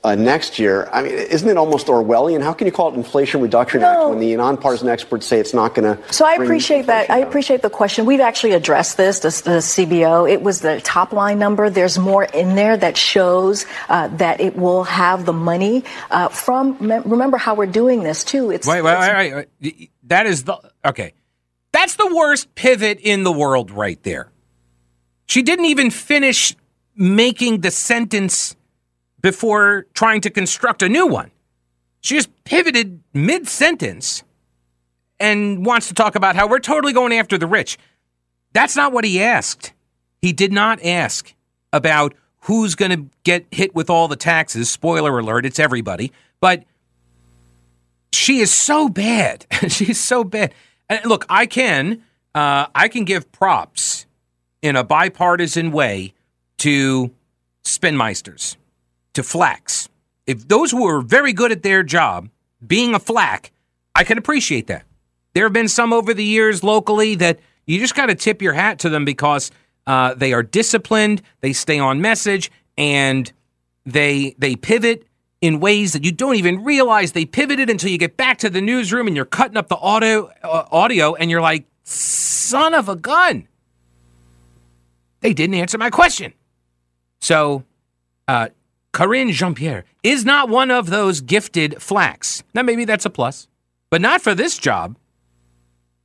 uh, 0.08 0.16
next 0.16 0.58
year. 0.58 0.88
I 0.94 1.04
mean, 1.04 1.12
isn't 1.12 1.50
it 1.50 1.58
almost 1.58 1.88
Orwellian? 1.88 2.42
How 2.42 2.54
can 2.54 2.66
you 2.66 2.72
call 2.72 2.92
it 2.92 2.96
Inflation 2.96 3.42
Reduction 3.42 3.82
No. 3.82 3.88
Act 3.88 4.10
when 4.10 4.20
the 4.20 4.36
nonpartisan 4.38 4.88
experts 4.88 5.28
say 5.28 5.40
it's 5.40 5.54
not 5.54 5.76
going 5.76 5.98
to? 5.98 6.14
So 6.14 6.26
I 6.26 6.36
appreciate 6.36 6.86
that. 6.86 7.10
I 7.10 7.20
appreciate 7.20 7.62
the 7.62 7.70
question. 7.70 8.06
We've 8.06 8.22
actually 8.22 8.54
addressed 8.54 8.96
this, 8.96 9.20
this, 9.20 9.42
the 9.42 9.60
CBO. 9.60 10.32
It 10.32 10.42
was 10.42 10.62
the 10.62 10.80
top 10.82 11.12
line 11.12 11.40
number. 11.40 11.70
There's 11.70 12.00
more 12.00 12.24
in 12.24 12.56
there 12.56 12.78
that 12.78 12.96
shows 12.96 13.66
uh, 13.90 14.08
that 14.18 14.40
it 14.40 14.56
will 14.56 14.86
have 14.86 15.26
the 15.26 15.34
money 15.34 15.84
uh, 16.10 16.30
from. 16.30 16.78
Remember 16.80 17.38
how 17.38 17.56
we're 17.56 17.66
doing 17.66 18.04
this 18.04 18.24
too. 18.24 18.52
It's 18.52 18.66
Wait, 18.68 18.82
wait, 18.82 18.92
it's- 18.94 19.14
wait, 19.16 19.34
wait, 19.34 19.48
wait. 19.62 19.92
That 20.04 20.26
is 20.26 20.46
the 20.46 20.58
okay. 20.86 21.14
That's 21.74 21.98
the 21.98 22.16
worst 22.16 22.56
pivot 22.56 23.00
in 23.02 23.24
the 23.24 23.32
world, 23.32 23.72
right 23.72 24.02
there. 24.04 24.32
She 25.26 25.42
didn't 25.42 25.66
even 25.66 25.92
finish 25.92 26.56
making 26.96 27.60
the 27.62 27.72
sentence 27.72 28.56
before 29.22 29.86
trying 29.94 30.22
to 30.22 30.30
construct 30.30 30.82
a 30.82 30.90
new 30.90 31.08
one. 31.08 31.32
She 32.02 32.16
just 32.16 32.30
pivoted 32.44 33.02
mid 33.14 33.48
sentence 33.48 34.24
and 35.20 35.66
wants 35.66 35.88
to 35.88 35.94
talk 35.94 36.16
about 36.16 36.36
how 36.36 36.48
we're 36.48 36.60
totally 36.60 36.94
going 36.94 37.14
after 37.14 37.38
the 37.38 37.48
rich. 37.48 37.78
That's 38.54 38.76
not 38.76 38.94
what 38.94 39.04
he 39.04 39.22
asked. 39.22 39.74
He 40.22 40.34
did 40.34 40.52
not 40.52 40.84
ask 40.84 41.34
about 41.74 42.14
who's 42.42 42.76
going 42.76 42.92
to 42.92 43.10
get 43.24 43.46
hit 43.52 43.76
with 43.76 43.90
all 43.90 44.08
the 44.08 44.16
taxes. 44.16 44.70
Spoiler 44.70 45.20
alert, 45.20 45.46
it's 45.46 45.60
everybody. 45.60 46.12
But 46.40 46.64
she 48.14 48.40
is 48.40 48.54
so 48.54 48.90
bad. 48.90 49.46
She's 49.68 50.00
so 50.00 50.24
bad. 50.24 50.54
And 50.90 51.06
look, 51.06 51.26
I 51.30 51.46
can 51.46 52.04
uh, 52.34 52.68
I 52.76 52.88
can 52.88 53.04
give 53.04 53.32
props 53.32 54.06
in 54.62 54.76
a 54.76 54.84
bipartisan 54.84 55.72
way 55.72 56.14
to 56.60 57.12
spinmeisters, 57.64 58.58
to 59.18 59.24
flacks. 59.24 59.90
If 60.28 60.48
those 60.48 60.72
who 60.72 60.88
are 60.88 61.02
very 61.02 61.34
good 61.34 61.52
at 61.52 61.64
their 61.64 61.82
job, 61.82 62.30
being 62.66 62.94
a 62.94 63.00
flack, 63.00 63.52
I 63.96 64.04
can 64.04 64.18
appreciate 64.18 64.68
that. 64.68 64.84
There 65.34 65.44
have 65.44 65.54
been 65.54 65.68
some 65.68 65.92
over 65.92 66.14
the 66.14 66.24
years 66.24 66.64
locally 66.64 67.16
that 67.16 67.40
you 67.66 67.80
just 67.80 67.96
got 67.96 68.08
to 68.08 68.16
tip 68.16 68.42
your 68.42 68.54
hat 68.54 68.80
to 68.80 68.90
them 68.90 69.06
because 69.06 69.52
uh, 69.88 70.14
they 70.14 70.34
are 70.34 70.44
disciplined, 70.44 71.24
they 71.42 71.52
stay 71.52 71.80
on 71.80 72.00
message, 72.00 72.52
and 72.78 73.32
they 73.86 74.36
they 74.38 74.56
pivot 74.56 75.08
in 75.42 75.60
ways 75.60 75.94
that 75.94 76.04
you 76.04 76.12
don't 76.12 76.36
even 76.36 76.64
realize 76.64 77.14
they 77.14 77.26
pivoted 77.26 77.70
until 77.70 77.90
you 77.90 77.98
get 77.98 78.18
back 78.18 78.38
to 78.40 78.50
the 78.50 78.62
newsroom 78.62 79.08
and 79.08 79.16
you're 79.16 79.26
cutting 79.26 79.58
up 79.58 79.68
the 79.68 79.78
audio 79.78 80.32
uh, 80.44 80.66
audio 80.72 81.16
and 81.16 81.32
you're 81.32 81.42
like 81.42 81.66
son 81.84 82.74
of 82.74 82.90
a 82.90 82.96
gun 82.96 83.48
they 85.22 85.34
didn't 85.34 85.56
answer 85.56 85.78
my 85.78 85.90
question 85.90 86.34
so 87.22 87.64
uh, 88.28 88.50
Karine 88.98 89.32
Jean-Pierre 89.32 89.86
is 90.02 90.26
not 90.26 90.50
one 90.50 90.72
of 90.72 90.90
those 90.90 91.22
gifted 91.22 91.76
flacks 91.76 92.42
now 92.56 92.64
maybe 92.64 92.84
that's 92.84 93.06
a 93.06 93.12
plus 93.12 93.48
but 93.90 94.02
not 94.02 94.22
for 94.22 94.36
this 94.36 94.58
job. 94.58 94.98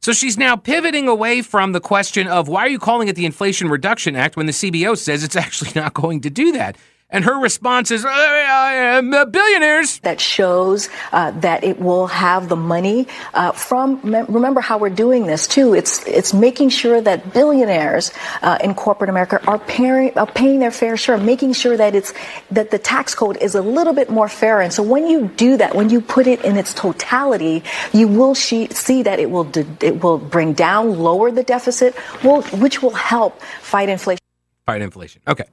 So 0.01 0.13
she's 0.13 0.37
now 0.37 0.57
pivoting 0.57 1.07
away 1.07 1.43
from 1.43 1.73
the 1.73 1.81
question 1.81 2.27
of 2.27 2.49
why 2.49 2.63
are 2.63 2.69
you 2.69 2.79
calling 2.79 3.09
it 3.09 3.15
the 3.15 3.25
Inflation 3.25 3.69
Reduction 3.69 4.17
Act 4.17 4.37
when 4.37 4.47
the 4.47 4.53
CBO 4.53 4.99
says 4.99 5.23
it's 5.23 5.37
actually 5.45 5.71
not 5.75 5.95
going 5.95 6.21
to 6.23 6.31
do 6.31 6.53
that 6.53 6.77
and 7.13 7.25
her 7.25 7.39
response 7.39 7.91
is, 7.91 8.05
uh, 8.05 9.27
billionaires. 9.31 10.01
that 10.01 10.21
shows 10.21 10.89
uh, 11.13 11.31
that 11.41 11.63
it 11.63 11.79
will 11.79 12.07
have 12.09 12.49
the 12.49 12.57
money 12.57 13.07
uh, 13.35 13.53
from. 13.53 14.01
Remember 14.03 14.61
how 14.61 14.79
we're 14.79 14.91
doing 14.91 15.27
this 15.27 15.47
too. 15.47 15.75
It's 15.75 16.05
it's 16.07 16.33
making 16.35 16.71
sure 16.71 17.01
that 17.01 17.33
billionaires 17.33 18.13
uh, 18.43 18.59
in 18.65 18.75
corporate 18.75 19.11
America 19.11 19.41
are 19.47 19.59
paying 19.59 20.17
are 20.19 20.27
paying 20.27 20.59
their 20.59 20.71
fair 20.71 20.97
share, 20.97 21.19
making 21.19 21.53
sure 21.53 21.77
that 21.77 21.95
it's 21.95 22.13
that 22.51 22.71
the 22.71 22.79
tax 22.79 23.15
code 23.15 23.37
is 23.37 23.55
a 23.55 23.63
little 23.63 23.93
bit 23.93 24.11
more 24.11 24.29
fair. 24.29 24.61
And 24.61 24.73
so 24.73 24.83
when 24.83 25.07
you 25.07 25.29
do 25.29 25.57
that, 25.59 25.75
when 25.75 25.91
you 25.91 26.01
put 26.01 26.27
it 26.27 26.43
in 26.45 26.57
its 26.57 26.75
totality, 26.75 27.63
you 27.93 28.09
will 28.09 28.35
see, 28.35 28.69
see 28.69 29.03
that 29.03 29.21
it 29.21 29.31
will 29.31 29.45
de- 29.45 29.67
it 29.81 30.03
will 30.03 30.19
bring 30.19 30.55
down, 30.55 30.99
lower 30.99 31.31
the 31.31 31.43
deficit, 31.43 31.95
will, 32.25 32.43
which 32.43 32.83
will 32.83 32.95
help 32.95 33.41
fight 33.61 33.89
inflation. 33.89 34.21
Fight 34.67 34.83
inflation. 34.83 35.23
Okay. 35.27 35.45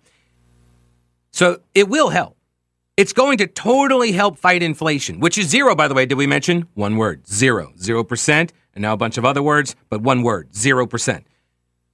So 1.39 1.62
it 1.74 1.88
will 1.88 2.10
help. 2.10 2.36
It's 2.98 3.13
going 3.13 3.38
to 3.38 3.48
totally 3.48 4.12
help 4.12 4.38
fight 4.38 4.62
inflation, 4.62 5.22
which 5.22 5.38
is 5.38 5.48
zero, 5.48 5.74
by 5.74 5.88
the 5.88 5.93
way. 5.93 6.05
Did 6.05 6.17
we 6.17 6.27
mention? 6.27 6.67
One 6.74 6.98
word 6.98 7.25
zero. 7.29 7.72
Zero 7.79 8.03
percent. 8.03 8.51
And 8.74 8.81
now 8.81 8.91
a 8.91 8.98
bunch 8.98 9.17
of 9.17 9.24
other 9.24 9.41
words, 9.41 9.74
but 9.89 10.01
one 10.01 10.22
word 10.22 10.53
zero 10.53 10.86
percent, 10.86 11.25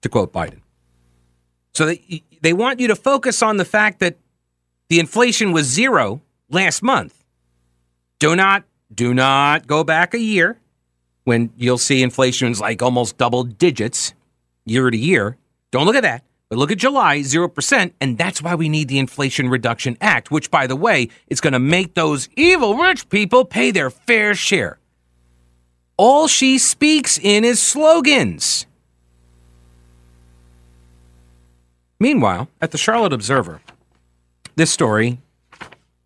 to 0.01 0.09
quote 0.09 0.33
Biden. 0.33 0.61
So 1.75 1.85
they, 1.85 2.23
they 2.41 2.53
want 2.53 2.79
you 2.79 2.87
to 2.87 2.95
focus 2.95 3.43
on 3.43 3.57
the 3.57 3.65
fact 3.65 3.99
that 3.99 4.17
the 4.89 4.99
inflation 4.99 5.51
was 5.51 5.67
zero 5.67 6.23
last 6.49 6.81
month. 6.81 7.23
Do 8.17 8.35
not, 8.35 8.63
do 8.91 9.13
not 9.13 9.67
go 9.67 9.83
back 9.83 10.15
a 10.15 10.19
year 10.19 10.59
when 11.23 11.51
you'll 11.55 11.77
see 11.77 12.01
inflation 12.01 12.51
is 12.51 12.59
like 12.59 12.81
almost 12.81 13.19
double 13.19 13.43
digits 13.43 14.15
year 14.65 14.89
to 14.89 14.97
year. 14.97 15.37
Don't 15.69 15.85
look 15.85 15.95
at 15.95 16.01
that. 16.01 16.23
But 16.49 16.59
look 16.59 16.71
at 16.71 16.77
July, 16.77 17.19
0%, 17.19 17.93
and 17.99 18.17
that's 18.17 18.41
why 18.41 18.53
we 18.53 18.69
need 18.69 18.87
the 18.87 18.99
Inflation 18.99 19.49
Reduction 19.49 19.97
Act, 19.99 20.29
which, 20.29 20.51
by 20.51 20.67
the 20.67 20.75
way, 20.75 21.09
is 21.27 21.41
going 21.41 21.53
to 21.53 21.59
make 21.59 21.95
those 21.95 22.29
evil 22.35 22.75
rich 22.75 23.09
people 23.09 23.45
pay 23.45 23.71
their 23.71 23.89
fair 23.89 24.35
share. 24.35 24.77
All 25.97 26.27
she 26.27 26.57
speaks 26.57 27.17
in 27.17 27.43
is 27.43 27.61
slogans. 27.61 28.67
Meanwhile, 31.99 32.49
at 32.61 32.71
the 32.71 32.77
Charlotte 32.77 33.13
Observer, 33.13 33.61
this 34.55 34.71
story 34.71 35.19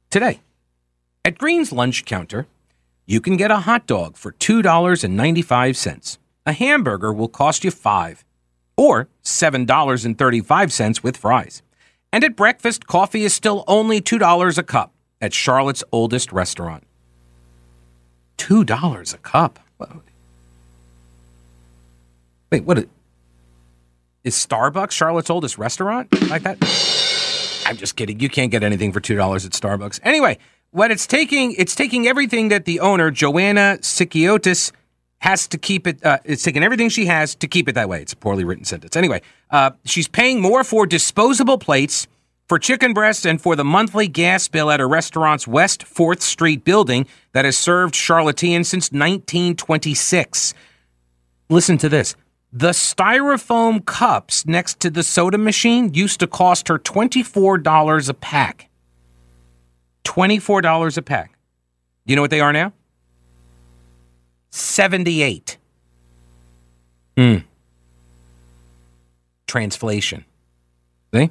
today. 0.09 0.39
At 1.25 1.37
Green's 1.37 1.73
lunch 1.73 2.05
counter, 2.05 2.47
you 3.05 3.19
can 3.19 3.35
get 3.35 3.51
a 3.51 3.61
hot 3.61 3.87
dog 3.87 4.15
for 4.15 4.31
$2.95. 4.31 6.17
A 6.45 6.53
hamburger 6.53 7.11
will 7.11 7.27
cost 7.27 7.63
you 7.63 7.71
5 7.71 8.23
or 8.79 9.09
$7.35 9.23 11.03
with 11.03 11.17
fries. 11.17 11.61
And 12.13 12.23
at 12.23 12.37
breakfast, 12.37 12.87
coffee 12.87 13.23
is 13.23 13.33
still 13.33 13.65
only 13.67 13.99
$2 13.99 14.57
a 14.57 14.63
cup 14.63 14.93
at 15.19 15.33
Charlotte's 15.33 15.83
oldest 15.91 16.31
restaurant. 16.31 16.85
$2 18.37 19.13
a 19.13 19.17
cup? 19.17 19.59
Wait, 22.51 22.63
what? 22.63 22.87
Is 24.23 24.35
Starbucks 24.35 24.91
Charlotte's 24.91 25.29
oldest 25.29 25.57
restaurant 25.57 26.07
like 26.29 26.43
that? 26.43 26.57
I'm 27.65 27.77
just 27.77 27.95
kidding. 27.95 28.19
You 28.19 28.29
can't 28.29 28.49
get 28.49 28.63
anything 28.63 28.93
for 28.93 29.01
$2 29.01 29.45
at 29.45 29.51
Starbucks. 29.51 29.99
Anyway, 30.03 30.37
what 30.71 30.89
it's 30.89 31.05
taking, 31.05 31.53
it's 31.57 31.75
taking 31.75 32.07
everything 32.07 32.47
that 32.47 32.65
the 32.65 32.79
owner, 32.79 33.11
Joanna 33.11 33.77
Sikiotis, 33.81 34.71
has 35.19 35.47
to 35.49 35.57
keep 35.57 35.85
it. 35.85 36.03
Uh, 36.03 36.17
it's 36.23 36.43
taking 36.43 36.63
everything 36.63 36.89
she 36.89 37.05
has 37.05 37.35
to 37.35 37.47
keep 37.47 37.67
it 37.69 37.75
that 37.75 37.89
way. 37.89 38.01
It's 38.01 38.13
a 38.13 38.17
poorly 38.17 38.43
written 38.43 38.65
sentence. 38.65 38.95
Anyway, 38.95 39.21
uh, 39.51 39.71
she's 39.85 40.07
paying 40.07 40.41
more 40.41 40.63
for 40.63 40.85
disposable 40.85 41.57
plates, 41.57 42.07
for 42.47 42.57
chicken 42.57 42.93
breasts, 42.93 43.25
and 43.25 43.41
for 43.41 43.55
the 43.55 43.65
monthly 43.65 44.07
gas 44.07 44.47
bill 44.47 44.71
at 44.71 44.79
her 44.79 44.87
restaurant's 44.87 45.47
West 45.47 45.83
Fourth 45.83 46.21
Street 46.21 46.63
building 46.63 47.05
that 47.33 47.45
has 47.45 47.57
served 47.57 47.93
Charlotteans 47.95 48.65
since 48.65 48.91
1926. 48.91 50.53
Listen 51.49 51.77
to 51.77 51.89
this. 51.89 52.15
The 52.51 52.69
styrofoam 52.69 53.85
cups 53.85 54.45
next 54.45 54.79
to 54.79 54.89
the 54.89 55.03
soda 55.03 55.37
machine 55.37 55.93
used 55.93 56.19
to 56.21 56.27
cost 56.27 56.67
her 56.67 56.79
$24 56.79 58.09
a 58.09 58.13
pack. 58.13 58.69
$24 60.03 60.97
a 60.97 61.01
pack. 61.03 61.37
You 62.05 62.15
know 62.15 62.23
what 62.23 62.31
they 62.31 62.39
are 62.39 62.53
now? 62.53 62.73
78. 64.51 65.57
Hmm. 67.17 67.35
Translation. 69.47 70.25
See? 71.13 71.29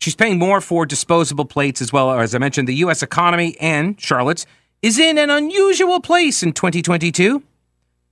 She's 0.00 0.16
paying 0.16 0.38
more 0.38 0.60
for 0.60 0.86
disposable 0.86 1.44
plates 1.44 1.82
as 1.82 1.92
well. 1.92 2.10
As 2.12 2.34
I 2.34 2.38
mentioned, 2.38 2.68
the 2.68 2.74
U.S. 2.76 3.02
economy 3.02 3.56
and 3.60 4.00
Charlotte's 4.00 4.46
is 4.82 4.98
in 4.98 5.18
an 5.18 5.30
unusual 5.30 6.00
place 6.00 6.42
in 6.42 6.52
2022. 6.52 7.42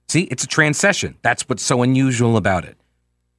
See, 0.08 0.22
it's 0.22 0.44
a 0.44 0.48
transition. 0.48 1.16
That's 1.22 1.48
what's 1.48 1.62
so 1.62 1.82
unusual 1.82 2.36
about 2.36 2.64
it. 2.64 2.76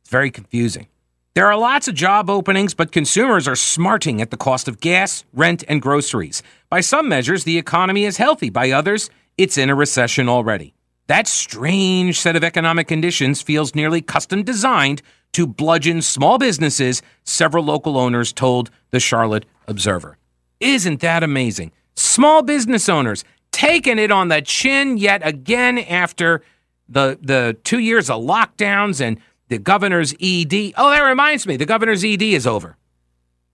It's 0.01 0.09
very 0.09 0.31
confusing. 0.31 0.87
There 1.35 1.47
are 1.47 1.57
lots 1.57 1.89
of 1.89 1.95
job 1.95 2.29
openings, 2.29 2.73
but 2.73 2.93
consumers 2.93 3.45
are 3.45 3.57
smarting 3.57 4.21
at 4.21 4.31
the 4.31 4.37
cost 4.37 4.69
of 4.69 4.79
gas, 4.79 5.25
rent, 5.33 5.65
and 5.67 5.81
groceries. 5.81 6.41
By 6.69 6.79
some 6.79 7.09
measures, 7.09 7.43
the 7.43 7.57
economy 7.57 8.05
is 8.05 8.15
healthy. 8.15 8.49
By 8.49 8.71
others, 8.71 9.09
it's 9.37 9.57
in 9.57 9.69
a 9.69 9.75
recession 9.75 10.29
already. 10.29 10.73
That 11.07 11.27
strange 11.27 12.19
set 12.19 12.35
of 12.35 12.43
economic 12.43 12.87
conditions 12.87 13.41
feels 13.41 13.75
nearly 13.75 14.01
custom 14.01 14.43
designed 14.43 15.01
to 15.33 15.45
bludgeon 15.45 16.01
small 16.01 16.37
businesses, 16.37 17.01
several 17.23 17.63
local 17.63 17.97
owners 17.97 18.31
told 18.31 18.71
the 18.91 18.99
Charlotte 18.99 19.45
Observer. 19.67 20.17
Isn't 20.59 21.01
that 21.01 21.23
amazing? 21.23 21.71
Small 21.95 22.41
business 22.41 22.89
owners 22.89 23.23
taking 23.51 23.99
it 23.99 24.11
on 24.11 24.29
the 24.29 24.41
chin 24.41 24.97
yet 24.97 25.25
again 25.25 25.77
after 25.77 26.41
the 26.87 27.17
the 27.21 27.57
2 27.63 27.79
years 27.79 28.09
of 28.09 28.21
lockdowns 28.21 29.01
and 29.01 29.19
the 29.47 29.57
governor's 29.57 30.13
ED. 30.13 30.73
Oh, 30.77 30.89
that 30.89 31.01
reminds 31.01 31.45
me, 31.45 31.57
the 31.57 31.65
governor's 31.65 32.03
ED 32.03 32.21
is 32.21 32.47
over. 32.47 32.77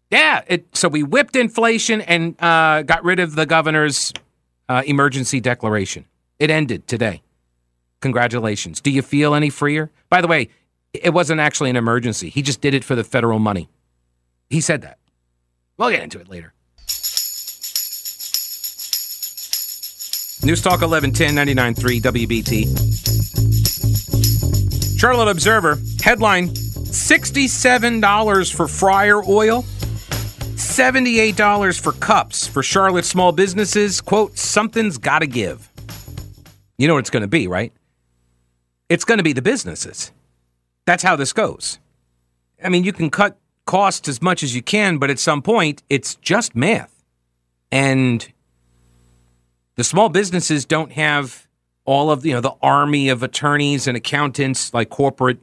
Yeah. 0.10 0.42
It, 0.48 0.76
so 0.76 0.88
we 0.88 1.04
whipped 1.04 1.36
inflation 1.36 2.02
and 2.02 2.36
uh, 2.42 2.84
got 2.84 3.04
rid 3.04 3.20
of 3.20 3.36
the 3.36 3.46
governor's 3.46 4.14
uh, 4.72 4.82
emergency 4.86 5.42
declaration. 5.42 6.06
It 6.40 6.50
ended 6.50 6.88
today. 6.88 7.22
Congratulations. 8.00 8.80
Do 8.80 8.90
you 8.90 9.02
feel 9.02 9.36
any 9.36 9.50
freer? 9.50 9.92
By 10.10 10.22
the 10.22 10.28
way, 10.28 10.48
it 10.94 11.14
wasn't 11.14 11.42
actually 11.42 11.70
an 11.70 11.76
emergency. 11.76 12.30
He 12.30 12.42
just 12.42 12.62
did 12.62 12.74
it 12.74 12.86
for 12.86 12.96
the 12.96 13.04
federal 13.04 13.38
money. 13.38 13.68
He 14.50 14.62
said 14.62 14.82
that. 14.84 14.98
We'll 15.78 15.90
get 15.90 16.04
into 16.04 16.22
it 16.22 16.30
later. 16.30 16.54
News 20.44 20.60
Talk 20.62 20.82
1110 20.82 21.36
99.3 21.36 22.02
WBT. 22.02 22.66
Charlotte 24.98 25.30
Observer 25.30 25.78
headline 26.02 26.50
$67 26.50 28.56
for 28.56 28.68
fryer 28.68 29.22
oil, 29.28 29.64
$78 30.72 31.82
for 31.82 31.92
cups 31.92 32.48
for 32.48 32.64
Charlotte 32.64 33.04
small 33.04 33.34
businesses. 33.34 34.00
Quote, 34.00 34.38
something's 34.38 34.98
got 34.98 35.20
to 35.20 35.28
give. 35.28 35.70
You 36.78 36.88
know 36.88 36.94
what 36.94 37.00
it's 37.00 37.10
going 37.10 37.22
to 37.22 37.28
be, 37.28 37.48
right? 37.48 37.74
It's 38.88 39.04
going 39.04 39.18
to 39.18 39.24
be 39.24 39.34
the 39.34 39.42
businesses. 39.42 40.14
That's 40.86 41.04
how 41.04 41.18
this 41.18 41.34
goes. 41.34 41.78
I 42.64 42.70
mean, 42.70 42.86
you 42.86 42.94
can 42.94 43.10
cut 43.10 43.38
costs 43.66 44.08
as 44.08 44.22
much 44.22 44.44
as 44.44 44.56
you 44.56 44.62
can, 44.62 44.98
but 44.98 45.10
at 45.10 45.20
some 45.20 45.42
point, 45.42 45.84
it's 45.90 46.16
just 46.16 46.56
math. 46.56 47.04
And 47.70 48.32
the 49.76 49.84
small 49.84 50.08
businesses 50.08 50.66
don't 50.66 50.94
have 50.94 51.48
all 51.84 52.12
of 52.12 52.26
you 52.26 52.34
know 52.34 52.42
the 52.42 52.56
army 52.62 53.10
of 53.10 53.24
attorneys 53.24 53.88
and 53.88 53.98
accountants 53.98 54.74
like 54.74 54.90
corporate, 54.90 55.40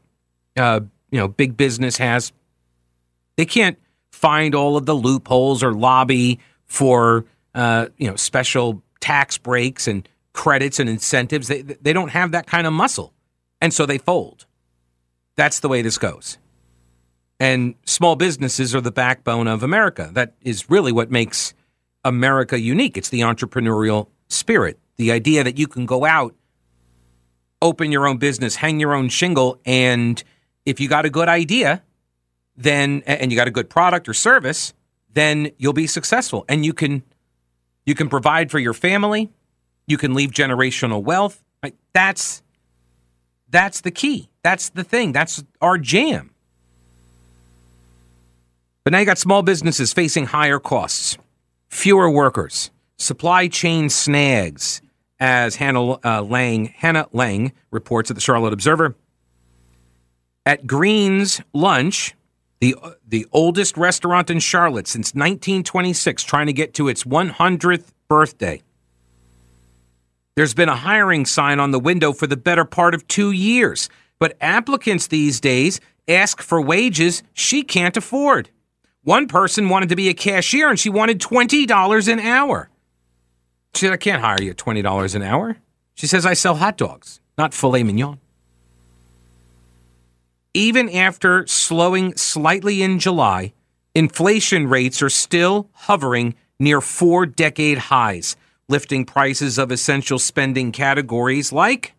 uh, 0.56 0.80
you 1.10 1.18
know, 1.18 1.28
big 1.28 1.56
business 1.56 1.98
has. 1.98 2.32
They 3.36 3.44
can't 3.44 3.78
find 4.18 4.54
all 4.54 4.76
of 4.76 4.84
the 4.84 4.94
loopholes 4.94 5.62
or 5.62 5.72
lobby 5.72 6.40
for 6.66 7.24
uh, 7.54 7.86
you 7.96 8.08
know 8.08 8.16
special 8.16 8.82
tax 9.00 9.38
breaks 9.38 9.86
and 9.86 10.08
credits 10.32 10.80
and 10.80 10.88
incentives. 10.90 11.48
They 11.48 11.62
they 11.62 11.92
don't 11.92 12.10
have 12.10 12.32
that 12.32 12.46
kind 12.46 12.66
of 12.66 12.72
muscle, 12.72 13.14
and 13.60 13.72
so 13.72 13.86
they 13.86 13.98
fold. 13.98 14.46
That's 15.36 15.60
the 15.60 15.68
way 15.68 15.82
this 15.82 15.98
goes. 15.98 16.38
And 17.40 17.76
small 17.86 18.16
businesses 18.16 18.74
are 18.74 18.80
the 18.80 18.90
backbone 18.90 19.46
of 19.46 19.62
America. 19.62 20.10
That 20.12 20.34
is 20.42 20.68
really 20.68 20.90
what 20.90 21.12
makes 21.12 21.54
America 22.04 22.58
unique. 22.58 22.96
It's 22.96 23.10
the 23.10 23.20
entrepreneurial 23.20 24.08
spirit, 24.28 24.80
the 24.96 25.12
idea 25.12 25.44
that 25.44 25.56
you 25.56 25.68
can 25.68 25.86
go 25.86 26.04
out, 26.04 26.34
open 27.62 27.92
your 27.92 28.08
own 28.08 28.18
business, 28.18 28.56
hang 28.56 28.80
your 28.80 28.92
own 28.92 29.08
shingle, 29.08 29.60
and 29.64 30.24
if 30.66 30.80
you 30.80 30.88
got 30.88 31.06
a 31.06 31.10
good 31.10 31.28
idea, 31.28 31.82
then 32.58 33.02
and 33.06 33.32
you 33.32 33.38
got 33.38 33.48
a 33.48 33.52
good 33.52 33.70
product 33.70 34.08
or 34.08 34.14
service, 34.14 34.74
then 35.14 35.52
you'll 35.56 35.72
be 35.72 35.86
successful 35.86 36.44
and 36.48 36.66
you 36.66 36.74
can 36.74 37.02
you 37.86 37.94
can 37.94 38.10
provide 38.10 38.50
for 38.50 38.58
your 38.58 38.74
family, 38.74 39.30
you 39.86 39.96
can 39.96 40.12
leave 40.12 40.30
generational 40.30 41.02
wealth. 41.02 41.42
Right? 41.62 41.74
That's 41.94 42.42
that's 43.48 43.80
the 43.80 43.90
key. 43.90 44.28
That's 44.42 44.68
the 44.70 44.84
thing. 44.84 45.12
That's 45.12 45.42
our 45.62 45.78
jam. 45.78 46.34
But 48.84 48.92
now 48.92 48.98
you 48.98 49.06
got 49.06 49.18
small 49.18 49.42
businesses 49.42 49.92
facing 49.92 50.26
higher 50.26 50.58
costs, 50.58 51.16
fewer 51.68 52.10
workers, 52.10 52.70
supply 52.96 53.48
chain 53.48 53.90
snags, 53.90 54.82
as 55.20 55.56
Hannah 55.56 55.98
uh, 56.04 56.22
Lang, 56.22 56.66
Hannah 56.66 57.08
Lang 57.12 57.52
reports 57.70 58.10
at 58.10 58.14
the 58.14 58.20
Charlotte 58.20 58.52
Observer. 58.52 58.94
At 60.46 60.66
Green's 60.66 61.42
Lunch, 61.52 62.14
the 62.60 62.76
uh, 62.82 62.92
the 63.06 63.26
oldest 63.32 63.76
restaurant 63.76 64.30
in 64.30 64.40
Charlotte 64.40 64.88
since 64.88 65.14
1926, 65.14 66.22
trying 66.24 66.46
to 66.46 66.52
get 66.52 66.74
to 66.74 66.88
its 66.88 67.04
100th 67.04 67.92
birthday. 68.08 68.62
There's 70.36 70.54
been 70.54 70.68
a 70.68 70.76
hiring 70.76 71.26
sign 71.26 71.58
on 71.58 71.72
the 71.72 71.80
window 71.80 72.12
for 72.12 72.26
the 72.26 72.36
better 72.36 72.64
part 72.64 72.94
of 72.94 73.06
two 73.08 73.32
years, 73.32 73.88
but 74.18 74.36
applicants 74.40 75.08
these 75.08 75.40
days 75.40 75.80
ask 76.06 76.40
for 76.40 76.60
wages 76.60 77.22
she 77.32 77.62
can't 77.62 77.96
afford. 77.96 78.50
One 79.02 79.26
person 79.26 79.68
wanted 79.68 79.88
to 79.88 79.96
be 79.96 80.08
a 80.08 80.14
cashier 80.14 80.68
and 80.68 80.78
she 80.78 80.90
wanted 80.90 81.20
$20 81.20 82.12
an 82.12 82.20
hour. 82.20 82.70
She 83.74 83.86
said, 83.86 83.92
I 83.92 83.96
can't 83.96 84.22
hire 84.22 84.40
you 84.40 84.50
at 84.50 84.56
$20 84.56 85.14
an 85.14 85.22
hour. 85.22 85.56
She 85.94 86.06
says, 86.06 86.24
I 86.24 86.34
sell 86.34 86.56
hot 86.56 86.76
dogs, 86.76 87.20
not 87.36 87.54
filet 87.54 87.82
mignon. 87.82 88.20
Even 90.54 90.88
after 90.88 91.46
slowing 91.46 92.16
slightly 92.16 92.82
in 92.82 92.98
July, 92.98 93.52
inflation 93.94 94.66
rates 94.66 95.02
are 95.02 95.10
still 95.10 95.68
hovering 95.72 96.34
near 96.58 96.80
four 96.80 97.26
decade 97.26 97.78
highs, 97.78 98.36
lifting 98.68 99.04
prices 99.04 99.58
of 99.58 99.70
essential 99.70 100.18
spending 100.18 100.72
categories 100.72 101.52
like 101.52 101.94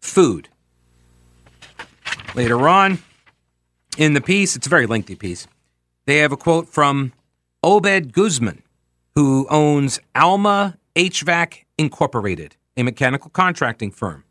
food. 0.00 0.48
Later 2.34 2.68
on 2.68 2.98
in 3.96 4.14
the 4.14 4.20
piece, 4.20 4.56
it's 4.56 4.66
a 4.66 4.70
very 4.70 4.86
lengthy 4.86 5.14
piece, 5.14 5.46
they 6.06 6.18
have 6.18 6.32
a 6.32 6.36
quote 6.36 6.68
from 6.68 7.12
Obed 7.62 8.12
Guzman, 8.12 8.62
who 9.14 9.46
owns 9.48 10.00
Alma 10.14 10.78
HVAC 10.96 11.64
Incorporated, 11.78 12.56
a 12.76 12.82
mechanical 12.82 13.30
contracting 13.30 13.90
firm. 13.90 14.24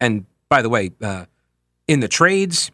And 0.00 0.26
by 0.48 0.62
the 0.62 0.68
way, 0.68 0.90
uh, 1.02 1.26
in 1.90 1.98
the 1.98 2.06
trades, 2.06 2.70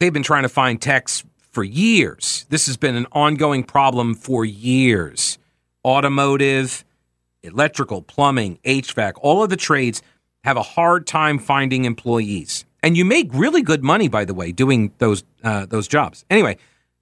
they've 0.00 0.12
been 0.12 0.24
trying 0.24 0.42
to 0.42 0.48
find 0.48 0.82
techs 0.82 1.22
for 1.52 1.62
years. 1.62 2.46
This 2.48 2.66
has 2.66 2.76
been 2.76 2.96
an 2.96 3.06
ongoing 3.12 3.62
problem 3.62 4.16
for 4.16 4.44
years. 4.44 5.38
Automotive, 5.84 6.84
electrical, 7.44 8.02
plumbing, 8.02 8.58
HVAC, 8.64 9.12
all 9.20 9.44
of 9.44 9.50
the 9.50 9.56
trades 9.56 10.02
have 10.42 10.56
a 10.56 10.62
hard 10.62 11.06
time 11.06 11.38
finding 11.38 11.84
employees. 11.84 12.64
And 12.82 12.96
you 12.96 13.04
make 13.04 13.30
really 13.32 13.62
good 13.62 13.84
money, 13.84 14.08
by 14.08 14.24
the 14.24 14.34
way, 14.34 14.50
doing 14.50 14.92
those 14.98 15.22
uh, 15.44 15.66
those 15.66 15.86
jobs. 15.86 16.24
Anyway, 16.28 16.56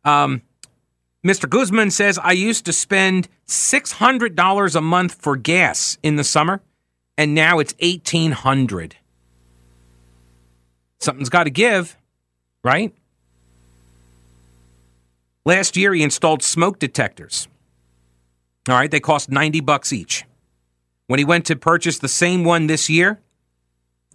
um, 0.05 0.43
Mr. 1.27 1.49
Guzman 1.49 1.91
says, 1.93 2.19
I 2.23 2.33
used 2.33 2.67
to 2.67 2.75
spend 2.75 3.29
$600 3.49 4.77
a 4.77 4.81
month 4.83 5.15
for 5.15 5.39
gas 5.39 5.97
in 6.03 6.17
the 6.17 6.25
summer, 6.25 6.61
and 7.17 7.35
now 7.35 7.59
it's 7.59 7.75
1800 7.81 8.97
Something's 10.99 11.29
got 11.29 11.45
to 11.45 11.51
give, 11.51 11.97
right? 12.65 12.95
Last 15.45 15.77
year, 15.77 15.95
he 15.95 16.03
installed 16.03 16.43
smoke 16.43 16.79
detectors. 16.79 17.49
All 18.69 18.75
right, 18.75 18.91
they 18.91 19.01
cost 19.01 19.31
90 19.31 19.61
bucks 19.61 19.93
each. 19.93 20.25
When 21.07 21.19
he 21.19 21.25
went 21.25 21.45
to 21.47 21.57
purchase 21.57 21.99
the 21.99 22.09
same 22.09 22.43
one 22.43 22.67
this 22.67 22.91
year, 22.91 23.21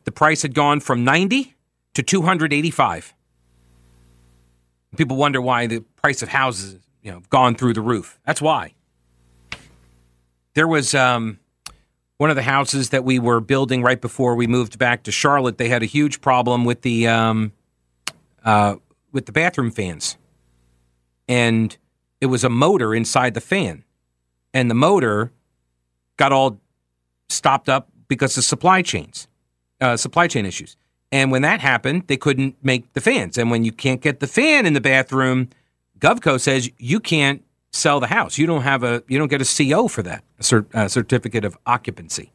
the 0.04 0.12
price 0.12 0.41
had 0.41 0.54
gone 0.54 0.82
from 0.82 1.04
90 1.06 1.56
to 1.94 2.04
285. 2.04 3.13
People 4.98 5.15
wonder 5.15 5.41
why 5.41 5.67
the 5.67 5.80
price 6.02 6.22
of 6.22 6.30
houses, 6.30 6.80
you 7.02 7.12
know, 7.12 7.22
gone 7.30 7.56
through 7.56 7.74
the 7.74 7.82
roof. 7.82 8.20
That's 8.26 8.41
why. 8.41 8.74
There 10.54 10.67
was 10.67 10.94
um, 10.94 11.39
one 12.21 12.29
of 12.29 12.36
the 12.36 12.43
houses 12.43 12.91
that 12.91 13.03
we 13.03 13.17
were 13.17 13.39
building 13.39 13.81
right 13.81 13.99
before 13.99 14.36
we 14.36 14.45
moved 14.45 14.77
back 14.77 15.01
to 15.01 15.12
Charlotte. 15.12 15.57
They 15.57 15.69
had 15.69 15.81
a 15.81 15.88
huge 15.88 16.21
problem 16.21 16.65
with 16.65 16.84
the 16.84 17.07
um, 17.07 17.51
uh, 18.45 18.75
with 19.12 19.25
the 19.25 19.31
bathroom 19.31 19.71
fans, 19.71 20.17
and 21.27 21.75
it 22.21 22.27
was 22.27 22.43
a 22.43 22.49
motor 22.49 22.93
inside 22.93 23.34
the 23.34 23.41
fan, 23.41 23.84
and 24.53 24.69
the 24.69 24.75
motor 24.75 25.31
got 26.17 26.31
all 26.31 26.60
stopped 27.27 27.67
up 27.67 27.89
because 28.07 28.38
of 28.38 28.43
supply 28.43 28.84
chains, 28.84 29.27
uh, 29.79 29.97
supply 29.97 30.27
chain 30.27 30.45
issues. 30.45 30.77
And 31.12 31.31
when 31.31 31.41
that 31.41 31.60
happened, 31.60 32.03
they 32.05 32.17
couldn't 32.17 32.55
make 32.62 32.93
the 32.93 33.01
fans. 33.01 33.36
And 33.36 33.49
when 33.49 33.65
you 33.65 33.71
can't 33.71 33.99
get 33.99 34.19
the 34.19 34.27
fan 34.27 34.67
in 34.67 34.73
the 34.73 34.79
bathroom, 34.79 35.49
Govco 35.97 36.39
says 36.39 36.69
you 36.77 36.99
can't 36.99 37.43
sell 37.71 37.99
the 37.99 38.07
house. 38.07 38.38
You 38.38 38.47
don't 38.47 38.63
have 38.63 38.84
a 38.84 39.03
you 39.07 39.17
don't 39.17 39.29
get 39.29 39.41
a 39.41 39.45
CO 39.45 39.88
for 39.88 40.03
that, 40.03 40.23
a, 40.39 40.43
cert, 40.43 40.65
a 40.73 40.89
certificate 40.89 41.45
of 41.45 41.57
occupancy. 41.65 42.31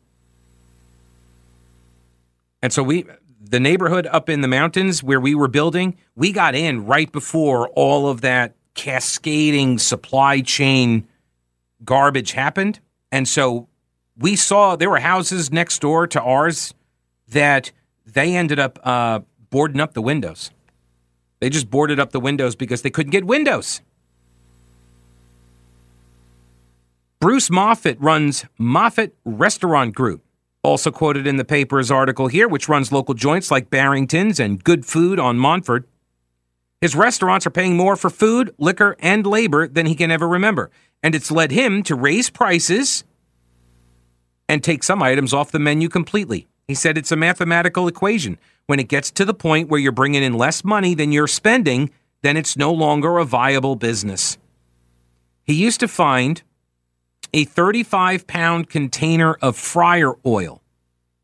And 2.63 2.73
so 2.73 2.83
we 2.83 3.07
the 3.41 3.61
neighborhood 3.61 4.07
up 4.09 4.29
in 4.29 4.41
the 4.41 4.49
mountains 4.49 5.03
where 5.03 5.21
we 5.21 5.35
were 5.35 5.49
building, 5.49 5.97
we 6.15 6.33
got 6.33 6.55
in 6.55 6.85
right 6.85 7.11
before 7.13 7.69
all 7.71 8.09
of 8.09 8.23
that 8.23 8.55
cascading 8.75 9.79
supply 9.79 10.41
chain 10.41 11.07
garbage 11.85 12.33
happened. 12.33 12.81
And 13.13 13.29
so 13.29 13.69
we 14.19 14.37
saw 14.37 14.77
there 14.77 14.91
were 14.91 14.99
houses 14.99 15.53
next 15.53 15.81
door 15.81 16.07
to 16.09 16.21
ours 16.21 16.75
that 17.29 17.71
they 18.05 18.35
ended 18.35 18.59
up 18.59 18.79
uh, 18.83 19.21
boarding 19.51 19.81
up 19.81 19.95
the 19.95 20.03
windows. 20.03 20.51
They 21.41 21.51
just 21.51 21.71
boarded 21.71 22.01
up 22.01 22.13
the 22.13 22.21
windows 22.21 22.57
because 22.57 22.83
they 22.83 22.91
couldn't 22.91 23.11
get 23.11 23.25
windows. 23.25 23.81
Bruce 27.19 27.49
Moffett 27.49 27.97
runs 27.99 28.45
Moffett 28.61 29.13
Restaurant 29.25 29.95
Group, 29.95 30.23
also 30.63 30.91
quoted 30.91 31.27
in 31.27 31.39
the 31.39 31.47
paper's 31.47 31.91
article 31.91 32.29
here, 32.29 32.47
which 32.47 32.69
runs 32.69 32.93
local 32.93 33.15
joints 33.15 33.51
like 33.51 33.71
Barrington's 33.71 34.39
and 34.39 34.63
Good 34.63 34.85
Food 34.85 35.19
on 35.19 35.39
Montford. 35.39 35.87
His 36.83 36.95
restaurants 36.95 37.47
are 37.47 37.51
paying 37.51 37.75
more 37.75 37.97
for 37.97 38.11
food, 38.11 38.55
liquor, 38.59 38.97
and 38.99 39.27
labor 39.27 39.67
than 39.67 39.87
he 39.87 39.95
can 39.95 40.11
ever 40.11 40.29
remember. 40.29 40.71
And 41.03 41.15
it's 41.15 41.31
led 41.31 41.53
him 41.53 41.83
to 41.85 41.95
raise 41.95 42.29
prices 42.29 43.05
and 44.47 44.63
take 44.63 44.83
some 44.83 45.03
items 45.03 45.33
off 45.33 45.51
the 45.51 45.59
menu 45.59 45.89
completely. 45.89 46.47
He 46.69 46.75
said 46.75 46.99
it's 46.99 47.13
a 47.13 47.17
mathematical 47.17 47.89
equation. 47.89 48.39
When 48.67 48.79
it 48.79 48.89
gets 48.89 49.11
to 49.13 49.25
the 49.25 49.33
point 49.33 49.71
where 49.71 49.81
you're 49.81 49.91
bringing 49.91 50.23
in 50.23 50.35
less 50.35 50.65
money 50.65 50.95
than 50.95 51.13
you're 51.13 51.29
spending, 51.29 51.91
then 52.21 52.37
it's 52.37 52.59
no 52.59 52.73
longer 52.73 53.17
a 53.17 53.25
viable 53.25 53.77
business. 53.77 54.37
He 55.45 55.55
used 55.55 55.81
to 55.81 55.89
find 55.89 56.43
a 57.33 57.45
35 57.45 58.27
pound 58.27 58.69
container 58.69 59.35
of 59.43 59.57
fryer 59.57 60.15
oil 60.25 60.63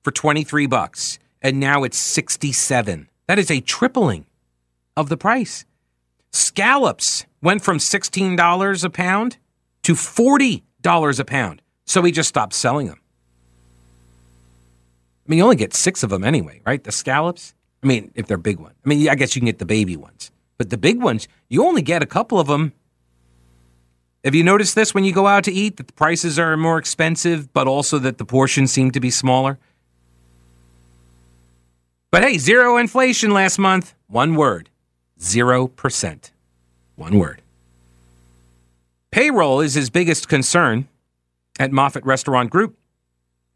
for 0.02 0.10
23 0.10 0.66
bucks, 0.66 1.18
and 1.40 1.60
now 1.60 1.84
it's 1.84 1.98
67. 1.98 3.08
That 3.26 3.38
is 3.38 3.50
a 3.50 3.60
tripling 3.60 4.26
of 4.96 5.08
the 5.08 5.16
price. 5.16 5.64
Scallops 6.32 7.26
went 7.42 7.62
from 7.62 7.78
$16 7.78 8.84
a 8.84 8.90
pound 8.90 9.36
to 9.82 9.94
$40 9.94 10.62
a 11.18 11.24
pound. 11.24 11.62
So 11.84 12.02
he 12.02 12.12
just 12.12 12.28
stopped 12.28 12.54
selling 12.54 12.86
them. 12.86 13.00
I 15.26 15.30
mean, 15.30 15.38
you 15.38 15.44
only 15.44 15.56
get 15.56 15.74
six 15.74 16.02
of 16.02 16.10
them 16.10 16.24
anyway, 16.24 16.60
right? 16.66 16.82
The 16.82 16.92
scallops. 16.92 17.54
I 17.82 17.86
mean, 17.86 18.12
if 18.14 18.26
they're 18.26 18.36
big 18.36 18.58
ones. 18.58 18.74
I 18.84 18.88
mean, 18.88 19.08
I 19.08 19.14
guess 19.14 19.34
you 19.34 19.40
can 19.40 19.46
get 19.46 19.58
the 19.58 19.66
baby 19.66 19.96
ones, 19.96 20.30
but 20.58 20.70
the 20.70 20.78
big 20.78 21.02
ones, 21.02 21.28
you 21.48 21.64
only 21.64 21.82
get 21.82 22.02
a 22.02 22.06
couple 22.06 22.38
of 22.38 22.46
them. 22.46 22.72
Have 24.24 24.36
you 24.36 24.44
noticed 24.44 24.76
this 24.76 24.94
when 24.94 25.02
you 25.04 25.12
go 25.12 25.26
out 25.26 25.44
to 25.44 25.52
eat 25.52 25.78
that 25.78 25.88
the 25.88 25.92
prices 25.92 26.38
are 26.38 26.56
more 26.56 26.78
expensive, 26.78 27.52
but 27.52 27.66
also 27.66 27.98
that 27.98 28.18
the 28.18 28.24
portions 28.24 28.70
seem 28.70 28.92
to 28.92 29.00
be 29.00 29.10
smaller? 29.10 29.58
But 32.12 32.22
hey, 32.22 32.38
zero 32.38 32.76
inflation 32.76 33.32
last 33.32 33.58
month. 33.58 33.94
One 34.06 34.34
word 34.36 34.68
0%. 35.18 36.30
One 36.96 37.18
word. 37.18 37.42
Payroll 39.10 39.60
is 39.60 39.74
his 39.74 39.90
biggest 39.90 40.28
concern 40.28 40.88
at 41.58 41.70
Moffett 41.70 42.04
Restaurant 42.04 42.50
Group. 42.50 42.76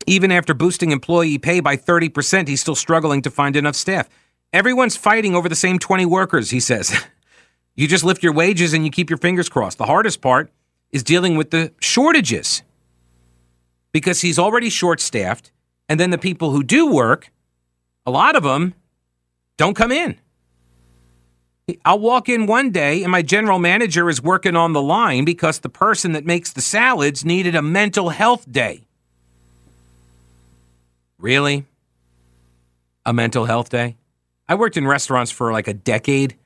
Even 0.07 0.31
after 0.31 0.55
boosting 0.55 0.91
employee 0.91 1.39
pay 1.39 1.61
by 1.61 1.77
30%, 1.77 2.49
he's 2.49 2.61
still 2.61 2.75
struggling 2.75 3.23
to 3.23 3.31
find 3.31 3.57
enough 3.57 3.75
staff. 3.77 4.09
Everyone's 4.53 4.97
fighting 4.97 5.35
over 5.35 5.49
the 5.49 5.57
same 5.57 5.79
20 5.79 6.07
workers, 6.07 6.51
he 6.51 6.61
says. 6.61 7.05
you 7.77 7.87
just 7.87 8.05
lift 8.05 8.23
your 8.23 8.33
wages 8.33 8.73
and 8.73 8.85
you 8.85 8.91
keep 8.91 9.11
your 9.11 9.19
fingers 9.19 9.49
crossed. 9.49 9.79
The 9.79 9.87
hardest 9.87 10.21
part 10.21 10.51
is 10.91 11.03
dealing 11.03 11.37
with 11.37 11.51
the 11.51 11.73
shortages 11.81 12.62
because 13.93 14.23
he's 14.23 14.39
already 14.39 14.71
short 14.71 15.01
staffed. 15.01 15.53
And 15.89 16.01
then 16.01 16.11
the 16.11 16.19
people 16.19 16.51
who 16.51 16.65
do 16.65 16.91
work, 16.91 17.31
a 18.05 18.11
lot 18.11 18.35
of 18.35 18.43
them 18.43 18.75
don't 19.57 19.75
come 19.75 19.93
in. 19.93 20.19
I'll 21.85 21.99
walk 21.99 22.29
in 22.29 22.47
one 22.47 22.71
day 22.71 23.03
and 23.03 23.11
my 23.11 23.23
general 23.23 23.59
manager 23.59 24.09
is 24.09 24.23
working 24.23 24.55
on 24.57 24.73
the 24.73 24.83
line 24.83 25.25
because 25.25 25.59
the 25.59 25.69
person 25.69 26.12
that 26.12 26.25
makes 26.25 26.53
the 26.53 26.61
salads 26.61 27.25
needed 27.25 27.55
a 27.55 27.62
mental 27.62 28.11
health 28.11 28.51
day. 28.51 28.87
Really? 31.19 31.65
A 33.05 33.12
mental 33.12 33.47
health 33.47 33.69
day? 33.69 33.97
I 34.49 34.55
worked 34.55 34.77
in 34.77 34.87
restaurants 34.87 35.33
for 35.33 35.53
like 35.53 35.67
a 35.67 35.75
decade. 35.75 36.37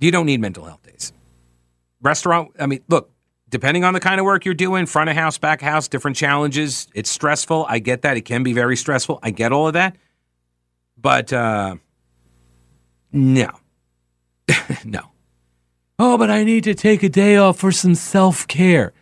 You 0.00 0.10
don't 0.10 0.26
need 0.26 0.40
mental 0.40 0.64
health 0.64 0.82
days. 0.82 1.12
Restaurant, 2.02 2.50
I 2.58 2.66
mean, 2.66 2.80
look, 2.88 3.10
depending 3.48 3.84
on 3.84 3.94
the 3.94 4.00
kind 4.00 4.20
of 4.20 4.24
work 4.24 4.44
you're 4.44 4.54
doing, 4.54 4.86
front 4.86 5.08
of 5.08 5.16
house, 5.16 5.38
back 5.38 5.62
of 5.62 5.68
house, 5.68 5.88
different 5.88 6.16
challenges. 6.16 6.88
It's 6.94 7.10
stressful. 7.10 7.66
I 7.68 7.78
get 7.78 8.02
that. 8.02 8.16
It 8.16 8.22
can 8.22 8.42
be 8.42 8.52
very 8.52 8.76
stressful. 8.76 9.20
I 9.22 9.30
get 9.30 9.52
all 9.52 9.68
of 9.68 9.74
that. 9.74 9.96
But 10.96 11.32
uh, 11.32 11.76
no. 13.12 13.50
no. 14.84 15.02
Oh, 15.98 16.18
but 16.18 16.30
I 16.30 16.42
need 16.42 16.64
to 16.64 16.74
take 16.74 17.02
a 17.02 17.08
day 17.08 17.36
off 17.36 17.58
for 17.58 17.70
some 17.70 17.94
self 17.94 18.46
care. 18.48 18.92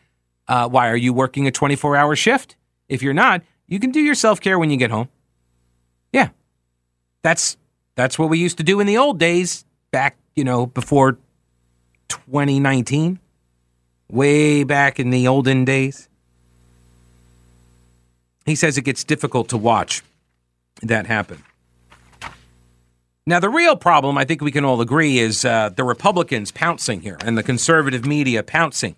Uh, 0.46 0.68
why? 0.68 0.88
Are 0.88 0.96
you 0.96 1.12
working 1.12 1.46
a 1.46 1.50
24 1.50 1.96
hour 1.96 2.14
shift? 2.14 2.56
If 2.88 3.02
you're 3.02 3.14
not, 3.14 3.42
you 3.66 3.80
can 3.80 3.90
do 3.90 4.00
your 4.00 4.14
self 4.14 4.40
care 4.40 4.58
when 4.58 4.70
you 4.70 4.76
get 4.76 4.90
home. 4.90 5.08
Yeah. 6.12 6.28
That's 7.22 7.56
that's 7.94 8.18
what 8.18 8.28
we 8.28 8.38
used 8.38 8.58
to 8.58 8.64
do 8.64 8.80
in 8.80 8.86
the 8.86 8.98
old 8.98 9.18
days 9.18 9.64
back, 9.92 10.16
you 10.34 10.42
know, 10.42 10.66
before 10.66 11.18
2019. 12.08 13.20
Way 14.10 14.64
back 14.64 14.98
in 14.98 15.10
the 15.10 15.28
olden 15.28 15.64
days. 15.64 16.08
He 18.44 18.56
says 18.56 18.76
it 18.76 18.82
gets 18.82 19.04
difficult 19.04 19.48
to 19.50 19.56
watch 19.56 20.02
that 20.82 21.06
happen. 21.06 21.42
Now, 23.24 23.38
the 23.38 23.48
real 23.48 23.76
problem, 23.76 24.18
I 24.18 24.24
think 24.24 24.40
we 24.42 24.50
can 24.50 24.64
all 24.64 24.80
agree, 24.80 25.18
is 25.18 25.44
uh, 25.44 25.70
the 25.70 25.84
Republicans 25.84 26.50
pouncing 26.50 27.02
here 27.02 27.16
and 27.24 27.38
the 27.38 27.42
conservative 27.42 28.04
media 28.04 28.42
pouncing. 28.42 28.96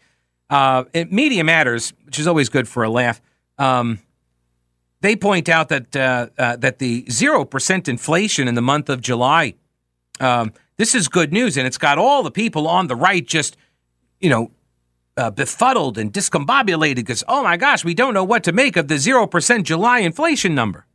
Uh, 0.49 0.85
it, 0.95 1.13
media 1.13 1.45
matters, 1.45 1.93
which 2.05 2.19
is 2.19 2.27
always 2.27 2.49
good 2.49 2.67
for 2.67 2.83
a 2.83 2.89
laugh. 2.89 3.21
Um, 3.59 4.01
they 5.03 5.15
point 5.15 5.51
out 5.51 5.69
that 5.69 5.95
uh, 5.95 6.29
uh, 6.39 6.57
that 6.57 6.79
the 6.79 7.05
zero 7.11 7.45
percent 7.45 7.87
inflation 7.87 8.49
in 8.49 8.55
the 8.55 8.63
month 8.63 8.89
of 8.89 9.03
July. 9.03 9.55
Um, 10.21 10.55
this 10.77 10.95
is 10.95 11.09
good 11.09 11.33
news, 11.33 11.57
and 11.57 11.67
it's 11.67 11.79
got 11.79 11.99
all 11.99 12.23
the 12.23 12.31
people 12.31 12.67
on 12.67 12.87
the 12.87 12.97
right 12.97 13.27
just, 13.27 13.57
you 14.21 14.29
know, 14.29 14.51
uh, 15.17 15.31
befuddled 15.31 15.97
and 15.97 16.13
discombobulated 16.13 16.97
because 16.97 17.23
oh 17.29 17.43
my 17.43 17.57
gosh, 17.57 17.85
we 17.85 17.95
don't 17.95 18.15
know 18.15 18.25
what 18.25 18.43
to 18.45 18.53
make 18.53 18.77
of 18.77 18.89
the 18.89 18.99
zero 18.99 19.27
percent 19.27 19.67
July 19.67 20.01
inflation 20.01 20.55
number. 20.55 20.87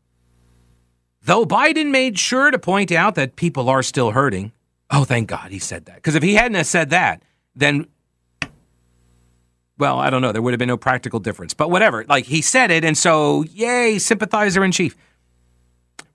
Though 1.22 1.46
Biden 1.46 1.92
made 1.92 2.18
sure 2.18 2.52
to 2.52 2.60
point 2.60 2.92
out 2.92 3.16
that 3.16 3.36
people 3.36 3.70
are 3.70 3.84
still 3.84 4.12
hurting. 4.12 4.52
Oh, 4.90 5.04
thank 5.04 5.30
God 5.30 5.52
he 5.52 5.60
said 5.60 5.86
that. 5.86 5.96
Because 5.96 6.16
if 6.16 6.24
he 6.24 6.36
hadn't 6.36 6.64
said 6.66 6.90
that, 6.90 7.24
then 7.56 7.88
well, 9.78 9.98
I 9.98 10.10
don't 10.10 10.22
know. 10.22 10.34
There 10.34 10.42
would 10.42 10.52
have 10.52 10.60
been 10.60 10.68
no 10.68 10.78
practical 10.78 11.22
difference, 11.22 11.54
but 11.54 11.72
whatever. 11.72 12.04
Like 12.10 12.26
he 12.26 12.42
said 12.42 12.70
it, 12.70 12.84
and 12.84 12.98
so 12.98 13.44
yay, 13.44 13.98
sympathizer 13.98 14.64
in 14.64 14.74
chief. 14.74 14.98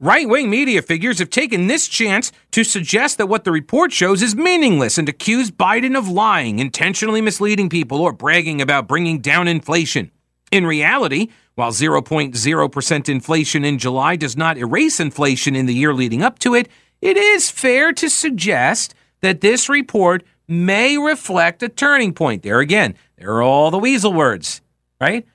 Right 0.04 0.28
wing 0.28 0.50
media 0.50 0.82
figures 0.82 1.18
have 1.20 1.30
taken 1.30 1.66
this 1.66 1.88
chance 1.88 2.30
to 2.50 2.62
suggest 2.62 3.16
that 3.16 3.28
what 3.28 3.44
the 3.44 3.50
report 3.50 3.90
shows 3.90 4.20
is 4.20 4.36
meaningless 4.36 4.98
and 4.98 5.08
accuse 5.08 5.50
Biden 5.50 5.96
of 5.96 6.10
lying, 6.10 6.58
intentionally 6.58 7.22
misleading 7.22 7.70
people, 7.70 8.02
or 8.02 8.12
bragging 8.12 8.60
about 8.60 8.86
bringing 8.86 9.20
down 9.20 9.48
inflation. 9.48 10.10
In 10.52 10.66
reality, 10.66 11.28
while 11.54 11.72
0.0% 11.72 13.08
inflation 13.08 13.64
in 13.64 13.78
July 13.78 14.16
does 14.16 14.36
not 14.36 14.58
erase 14.58 15.00
inflation 15.00 15.56
in 15.56 15.64
the 15.64 15.72
year 15.72 15.94
leading 15.94 16.22
up 16.22 16.38
to 16.40 16.54
it, 16.54 16.68
it 17.00 17.16
is 17.16 17.50
fair 17.50 17.90
to 17.94 18.10
suggest 18.10 18.94
that 19.22 19.40
this 19.40 19.70
report 19.70 20.22
may 20.46 20.98
reflect 20.98 21.62
a 21.62 21.68
turning 21.70 22.12
point. 22.12 22.42
There 22.42 22.60
again, 22.60 22.94
there 23.16 23.30
are 23.30 23.42
all 23.42 23.70
the 23.70 23.78
weasel 23.78 24.12
words, 24.12 24.60
right? 25.00 25.26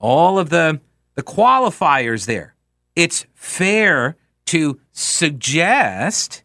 All 0.00 0.36
of 0.36 0.50
the 0.50 0.80
the 1.14 1.22
qualifiers 1.22 2.26
there. 2.26 2.53
It's 2.96 3.26
fair 3.34 4.16
to 4.46 4.80
suggest 4.92 6.42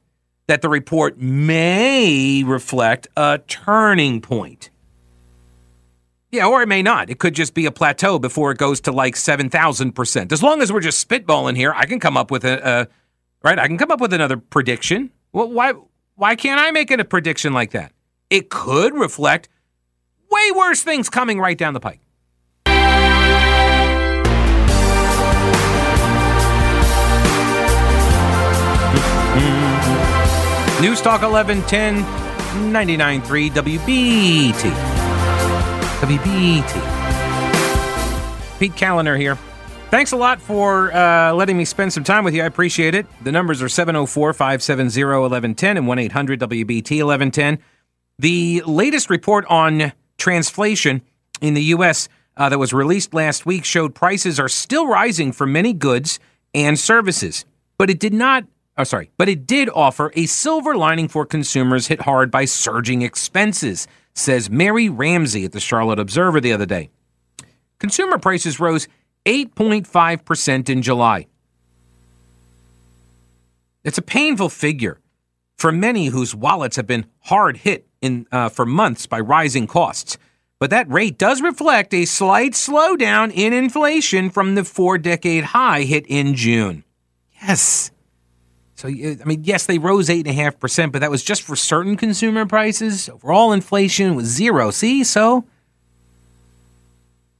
that 0.48 0.62
the 0.62 0.70
report 0.70 1.20
may 1.20 2.44
reflect 2.44 3.08
a 3.16 3.40
turning 3.48 4.20
point. 4.22 4.72
Yeah, 6.32 6.48
or 6.48 6.62
it 6.62 6.68
may 6.68 6.82
not. 6.84 7.10
It 7.10 7.20
could 7.20 7.34
just 7.34 7.54
be 7.54 7.66
a 7.66 7.72
plateau 7.72 8.20
before 8.20 8.52
it 8.52 8.58
goes 8.58 8.82
to 8.82 8.92
like 8.92 9.16
7,000%. 9.16 10.32
As 10.32 10.44
long 10.44 10.62
as 10.62 10.72
we're 10.72 10.80
just 10.80 11.08
spitballing 11.08 11.56
here, 11.56 11.74
I 11.76 11.86
can 11.86 12.00
come 12.00 12.18
up 12.18 12.30
with 12.30 12.46
a, 12.46 12.88
right? 13.44 13.60
I 13.60 13.68
can 13.68 13.78
come 13.78 13.92
up 13.92 14.00
with 14.00 14.14
another 14.14 14.38
prediction. 14.38 15.12
Well, 15.32 15.50
why 15.52 15.74
why 16.16 16.36
can't 16.36 16.60
I 16.60 16.72
make 16.72 16.92
it 16.92 17.00
a 17.00 17.06
prediction 17.06 17.54
like 17.54 17.72
that? 17.72 17.94
It 18.30 18.50
could 18.50 18.94
reflect 18.94 19.50
way 20.30 20.52
worse 20.56 20.82
things 20.82 21.10
coming 21.10 21.40
right 21.40 21.58
down 21.58 21.74
the 21.74 21.80
pike. 21.80 22.02
News 30.82 31.02
Talk 31.02 31.22
1110 31.24 32.06
99.3 32.72 33.52
WBT. 33.52 34.54
WBT. 36.00 36.74
Pete 38.60 38.72
Kaliner 38.72 39.20
here. 39.20 39.36
Thanks 39.90 40.14
a 40.14 40.16
lot 40.16 40.40
for 40.42 40.94
uh, 40.94 41.34
letting 41.34 41.58
me 41.58 41.66
spend 41.66 41.92
some 41.92 42.06
time 42.06 42.24
with 42.24 42.34
you. 42.34 42.44
I 42.44 42.46
appreciate 42.46 42.96
it. 42.96 43.06
The 43.24 43.32
numbers 43.34 43.62
are 43.62 43.68
704 43.68 44.32
570 44.32 45.04
1110 45.04 45.76
and 45.76 45.86
1 45.86 46.00
800 46.00 46.40
WBT 46.40 47.04
1110. 47.04 47.60
The 48.18 48.64
latest 48.66 49.10
report 49.10 49.46
on 49.48 49.92
Transflation 50.18 51.02
in 51.42 51.56
the 51.56 51.64
U.S. 51.64 52.08
Uh, 52.38 52.48
that 52.48 52.58
was 52.58 52.72
released 52.72 53.14
last 53.14 53.46
week 53.46 53.66
showed 53.66 53.94
prices 53.94 54.40
are 54.40 54.48
still 54.48 54.88
rising 54.88 55.34
for 55.34 55.46
many 55.46 55.74
goods 55.74 56.22
and 56.54 56.80
services, 56.80 57.44
but 57.78 57.90
it 57.90 58.00
did 58.00 58.14
not. 58.14 58.46
Oh, 58.80 58.86
sorry, 58.86 59.12
but 59.18 59.28
it 59.28 59.46
did 59.46 59.70
offer 59.76 60.10
a 60.16 60.26
silver 60.26 60.74
lining 60.74 61.10
for 61.10 61.26
consumers 61.26 61.88
hit 61.88 62.04
hard 62.04 62.32
by 62.32 62.46
surging 62.46 63.02
expenses, 63.02 63.90
says 64.16 64.50
Mary 64.50 64.88
Ramsey 64.88 65.44
at 65.44 65.52
the 65.52 65.60
Charlotte 65.60 66.00
Observer 66.00 66.40
the 66.40 66.54
other 66.54 66.66
day. 66.66 66.90
Consumer 67.80 68.18
prices 68.18 68.58
rose 68.58 68.88
8.5% 69.26 70.70
in 70.70 70.82
July. 70.82 71.28
It's 73.84 73.98
a 73.98 74.02
painful 74.02 74.48
figure 74.48 75.02
for 75.58 75.74
many 75.74 76.06
whose 76.06 76.34
wallets 76.34 76.78
have 76.78 76.88
been 76.88 77.06
hard 77.24 77.58
hit 77.58 77.86
in 78.00 78.28
uh, 78.32 78.48
for 78.48 78.66
months 78.66 79.06
by 79.06 79.20
rising 79.20 79.68
costs. 79.68 80.18
But 80.58 80.70
that 80.70 80.90
rate 80.90 81.18
does 81.18 81.42
reflect 81.42 81.94
a 81.94 82.06
slight 82.06 82.54
slowdown 82.54 83.34
in 83.34 83.52
inflation 83.52 84.30
from 84.30 84.56
the 84.56 84.64
four-decade 84.64 85.44
high 85.46 85.82
hit 85.82 86.06
in 86.08 86.34
June. 86.34 86.86
Yes. 87.42 87.92
So, 88.80 88.88
I 88.88 89.18
mean, 89.26 89.44
yes, 89.44 89.66
they 89.66 89.78
rose 89.78 90.08
8.5%, 90.08 90.94
but 90.94 91.00
that 91.00 91.12
was 91.12 91.22
just 91.22 91.42
for 91.42 91.58
certain 91.58 91.98
consumer 91.98 92.46
prices. 92.46 93.10
Overall 93.10 93.52
inflation 93.52 94.16
was 94.16 94.28
zero. 94.28 94.72
See? 94.72 95.04
So 95.04 95.44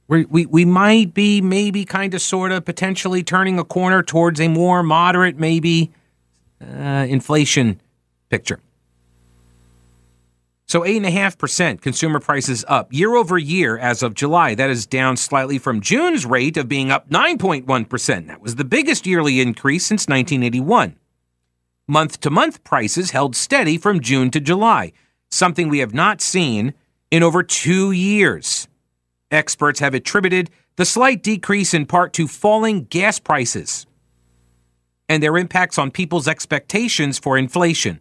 we, 0.06 0.26
we, 0.26 0.44
we 0.44 0.66
might 0.66 1.14
be 1.14 1.40
maybe 1.40 1.86
kind 1.86 2.12
of 2.12 2.20
sort 2.20 2.52
of 2.52 2.66
potentially 2.66 3.22
turning 3.22 3.58
a 3.58 3.64
corner 3.64 4.02
towards 4.02 4.38
a 4.38 4.48
more 4.48 4.82
moderate, 4.82 5.38
maybe 5.38 5.90
uh, 6.60 7.06
inflation 7.08 7.80
picture. 8.28 8.60
So 10.66 10.82
8.5% 10.82 11.80
consumer 11.80 12.20
prices 12.20 12.66
up 12.68 12.92
year 12.92 13.14
over 13.14 13.38
year 13.38 13.78
as 13.78 14.02
of 14.02 14.12
July. 14.12 14.54
That 14.54 14.68
is 14.68 14.84
down 14.84 15.16
slightly 15.16 15.56
from 15.56 15.80
June's 15.80 16.26
rate 16.26 16.58
of 16.58 16.68
being 16.68 16.90
up 16.90 17.08
9.1%. 17.08 18.26
That 18.26 18.42
was 18.42 18.56
the 18.56 18.64
biggest 18.64 19.06
yearly 19.06 19.40
increase 19.40 19.86
since 19.86 20.02
1981. 20.02 20.96
Month 21.90 22.20
to 22.20 22.30
month 22.30 22.62
prices 22.62 23.10
held 23.10 23.34
steady 23.34 23.76
from 23.76 23.98
June 23.98 24.30
to 24.30 24.38
July, 24.38 24.92
something 25.28 25.68
we 25.68 25.80
have 25.80 25.92
not 25.92 26.20
seen 26.20 26.72
in 27.10 27.24
over 27.24 27.42
two 27.42 27.90
years. 27.90 28.68
Experts 29.32 29.80
have 29.80 29.92
attributed 29.92 30.50
the 30.76 30.84
slight 30.84 31.20
decrease 31.20 31.74
in 31.74 31.86
part 31.86 32.12
to 32.12 32.28
falling 32.28 32.84
gas 32.84 33.18
prices 33.18 33.88
and 35.08 35.20
their 35.20 35.36
impacts 35.36 35.78
on 35.78 35.90
people's 35.90 36.28
expectations 36.28 37.18
for 37.18 37.36
inflation. 37.36 37.96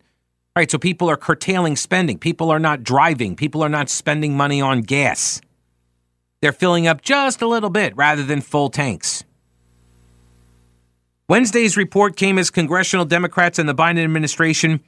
All 0.56 0.62
right, 0.62 0.70
so 0.70 0.78
people 0.78 1.10
are 1.10 1.18
curtailing 1.18 1.76
spending. 1.76 2.20
People 2.20 2.52
are 2.52 2.60
not 2.60 2.84
driving. 2.84 3.36
People 3.36 3.64
are 3.64 3.70
not 3.70 3.90
spending 3.90 4.38
money 4.38 4.62
on 4.62 4.82
gas. 4.82 5.42
They're 6.44 6.52
filling 6.52 6.86
up 6.86 7.02
just 7.02 7.42
a 7.42 7.48
little 7.48 7.72
bit 7.72 7.98
rather 7.98 8.22
than 8.22 8.42
full 8.42 8.70
tanks. 8.70 9.24
Wednesday's 11.30 11.78
report 11.78 12.16
came 12.16 12.40
as 12.40 12.50
congressional 12.50 13.06
Democrats 13.06 13.60
and 13.60 13.70
the 13.70 13.76
Biden 13.76 14.04
administration 14.04 14.80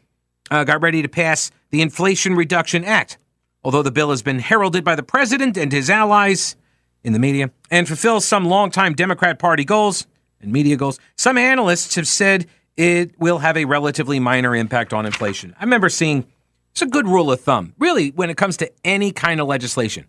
uh, 0.50 0.64
got 0.64 0.82
ready 0.82 1.04
to 1.04 1.08
pass 1.08 1.52
the 1.70 1.84
Inflation 1.84 2.36
Reduction 2.36 2.84
Act. 2.84 3.20
Although 3.64 3.84
the 3.84 3.92
bill 3.92 4.10
has 4.10 4.24
been 4.24 4.40
heralded 4.40 4.84
by 4.84 4.96
the 4.96 5.04
president 5.04 5.56
and 5.56 5.72
his 5.72 5.88
allies 5.88 6.56
in 7.04 7.14
the 7.14 7.20
media 7.20 7.52
and 7.70 7.88
fulfills 7.88 8.26
some 8.26 8.46
longtime 8.46 8.94
Democrat 8.96 9.38
Party 9.38 9.64
goals 9.64 10.08
and 10.42 10.52
media 10.52 10.76
goals, 10.76 11.00
some 11.16 11.38
analysts 11.38 11.94
have 11.94 12.08
said 12.08 12.48
it 12.76 13.14
will 13.20 13.38
have 13.38 13.56
a 13.56 13.66
relatively 13.66 14.20
minor 14.20 14.56
impact 14.56 14.94
on 14.94 15.06
inflation. 15.06 15.56
I 15.60 15.64
remember 15.64 15.90
seeing 15.90 16.26
it's 16.72 16.82
a 16.82 16.88
good 16.88 17.06
rule 17.06 17.32
of 17.32 17.40
thumb, 17.40 17.76
really, 17.78 18.10
when 18.10 18.32
it 18.32 18.38
comes 18.38 18.58
to 18.58 18.72
any 18.84 19.12
kind 19.12 19.42
of 19.42 19.48
legislation. 19.48 20.08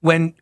When 0.00 0.34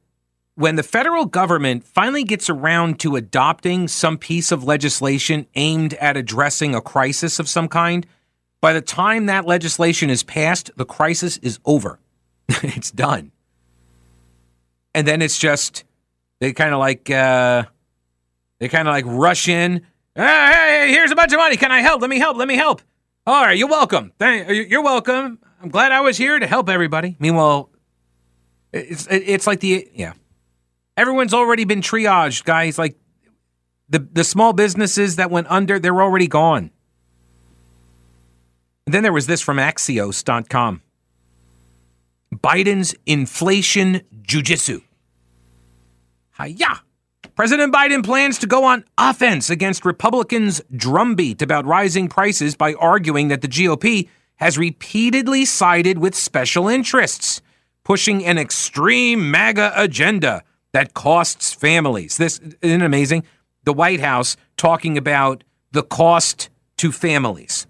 when 0.56 0.76
the 0.76 0.82
federal 0.82 1.26
government 1.26 1.84
finally 1.84 2.24
gets 2.24 2.48
around 2.48 2.98
to 3.00 3.14
adopting 3.14 3.86
some 3.88 4.16
piece 4.16 4.50
of 4.50 4.64
legislation 4.64 5.46
aimed 5.54 5.92
at 5.94 6.16
addressing 6.16 6.74
a 6.74 6.80
crisis 6.80 7.38
of 7.38 7.46
some 7.46 7.68
kind, 7.68 8.06
by 8.62 8.72
the 8.72 8.80
time 8.80 9.26
that 9.26 9.44
legislation 9.44 10.08
is 10.08 10.22
passed, 10.22 10.70
the 10.76 10.86
crisis 10.86 11.36
is 11.38 11.58
over. 11.66 12.00
it's 12.48 12.90
done. 12.90 13.32
And 14.94 15.06
then 15.06 15.20
it's 15.20 15.38
just 15.38 15.84
they 16.40 16.54
kind 16.54 16.72
of 16.72 16.80
like 16.80 17.10
uh, 17.10 17.64
they 18.58 18.68
kind 18.68 18.88
of 18.88 18.92
like 18.92 19.04
rush 19.06 19.48
in. 19.48 19.82
Hey, 20.14 20.22
hey, 20.24 20.88
here's 20.90 21.10
a 21.10 21.16
bunch 21.16 21.34
of 21.34 21.38
money. 21.38 21.58
Can 21.58 21.70
I 21.70 21.80
help? 21.80 22.00
Let 22.00 22.08
me 22.08 22.18
help. 22.18 22.38
Let 22.38 22.48
me 22.48 22.56
help. 22.56 22.80
All 23.26 23.44
right, 23.44 23.58
you're 23.58 23.68
welcome. 23.68 24.12
You're 24.20 24.82
welcome. 24.82 25.38
I'm 25.60 25.68
glad 25.68 25.92
I 25.92 26.00
was 26.00 26.16
here 26.16 26.38
to 26.38 26.46
help 26.46 26.70
everybody. 26.70 27.16
Meanwhile, 27.18 27.68
it's 28.72 29.06
it's 29.10 29.46
like 29.46 29.60
the 29.60 29.90
yeah 29.92 30.14
Everyone's 30.96 31.34
already 31.34 31.64
been 31.64 31.82
triaged, 31.82 32.44
guys. 32.44 32.78
Like 32.78 32.96
the 33.88 33.98
the 33.98 34.24
small 34.24 34.52
businesses 34.52 35.16
that 35.16 35.30
went 35.30 35.46
under, 35.50 35.78
they're 35.78 36.02
already 36.02 36.28
gone. 36.28 36.70
And 38.86 38.94
then 38.94 39.02
there 39.02 39.12
was 39.12 39.26
this 39.26 39.42
from 39.42 39.56
Axios.com. 39.58 40.82
Biden's 42.34 42.94
inflation 43.04 44.02
jujitsu. 44.22 44.82
Hiya! 46.38 46.82
President 47.34 47.74
Biden 47.74 48.04
plans 48.04 48.38
to 48.38 48.46
go 48.46 48.64
on 48.64 48.84
offense 48.96 49.50
against 49.50 49.84
Republicans' 49.84 50.62
drumbeat 50.74 51.42
about 51.42 51.66
rising 51.66 52.08
prices 52.08 52.54
by 52.54 52.74
arguing 52.74 53.28
that 53.28 53.42
the 53.42 53.48
GOP 53.48 54.08
has 54.36 54.56
repeatedly 54.56 55.44
sided 55.44 55.98
with 55.98 56.14
special 56.14 56.68
interests, 56.68 57.42
pushing 57.84 58.24
an 58.24 58.38
extreme 58.38 59.30
MAGA 59.30 59.72
agenda 59.76 60.42
that 60.76 60.92
costs 60.92 61.54
families. 61.54 62.18
This 62.18 62.38
isn't 62.60 62.82
amazing. 62.82 63.24
The 63.64 63.72
White 63.72 64.00
House 64.00 64.36
talking 64.58 64.98
about 64.98 65.42
the 65.72 65.82
cost 65.82 66.50
to 66.76 66.92
families. 66.92 67.66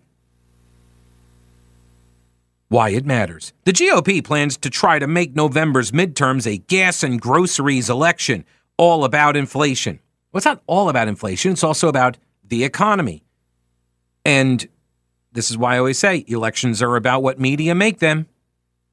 Why 2.67 2.89
it 2.89 3.07
matters. 3.07 3.53
The 3.63 3.73
GOP 3.73 4.25
plans 4.25 4.57
to 4.57 4.71
try 4.71 4.99
to 4.99 5.07
make 5.07 5.37
November's 5.37 5.93
midterms 5.93 6.53
a 6.53 6.59
gas 6.59 7.05
and 7.05 7.21
groceries 7.21 7.89
election, 7.89 8.45
all 8.77 9.05
about 9.05 9.37
inflation. 9.37 10.01
Well, 10.33 10.39
it's 10.39 10.45
not 10.45 10.65
all 10.67 10.89
about 10.89 11.07
inflation, 11.07 11.53
it's 11.53 11.63
also 11.63 11.87
about 11.87 12.19
the 12.43 12.65
economy. 12.65 13.23
And 14.25 14.67
this 15.31 15.49
is 15.49 15.57
why 15.57 15.77
I 15.77 15.79
always 15.79 16.01
say 16.01 16.25
elections 16.27 16.83
are 16.83 16.97
about 16.97 17.23
what 17.23 17.39
media 17.39 17.77
make 17.77 18.01
them. 18.01 18.27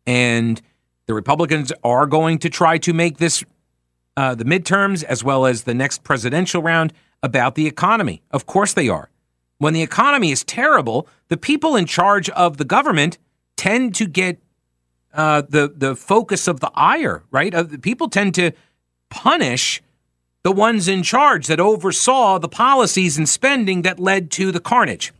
And 0.05 0.61
the 1.07 1.15
Republicans 1.15 1.73
are 1.83 2.05
going 2.05 2.37
to 2.37 2.51
try 2.51 2.77
to 2.77 2.93
make 2.93 3.17
this 3.17 3.43
uh, 4.15 4.35
the 4.35 4.45
midterms 4.45 5.03
as 5.03 5.23
well 5.23 5.45
as 5.45 5.63
the 5.63 5.73
next 5.73 6.03
presidential 6.03 6.61
round 6.61 6.93
about 7.21 7.55
the 7.55 7.67
economy. 7.67 8.21
Of 8.31 8.45
course 8.45 8.73
they 8.73 8.89
are. 8.89 9.09
When 9.57 9.73
the 9.73 9.81
economy 9.81 10.31
is 10.31 10.43
terrible, 10.43 11.07
the 11.29 11.37
people 11.37 11.75
in 11.75 11.85
charge 11.85 12.29
of 12.31 12.57
the 12.57 12.65
government 12.65 13.17
tend 13.55 13.95
to 13.95 14.05
get 14.05 14.39
uh, 15.13 15.43
the 15.47 15.71
the 15.73 15.95
focus 15.95 16.47
of 16.47 16.59
the 16.59 16.71
ire. 16.75 17.23
Right? 17.31 17.53
Uh, 17.53 17.65
people 17.81 18.09
tend 18.09 18.35
to 18.35 18.51
punish 19.09 19.81
the 20.43 20.51
ones 20.51 20.87
in 20.87 21.03
charge 21.03 21.47
that 21.47 21.59
oversaw 21.59 22.37
the 22.39 22.49
policies 22.49 23.17
and 23.17 23.29
spending 23.29 23.83
that 23.83 23.99
led 23.99 24.29
to 24.31 24.51
the 24.51 24.59
carnage. 24.59 25.13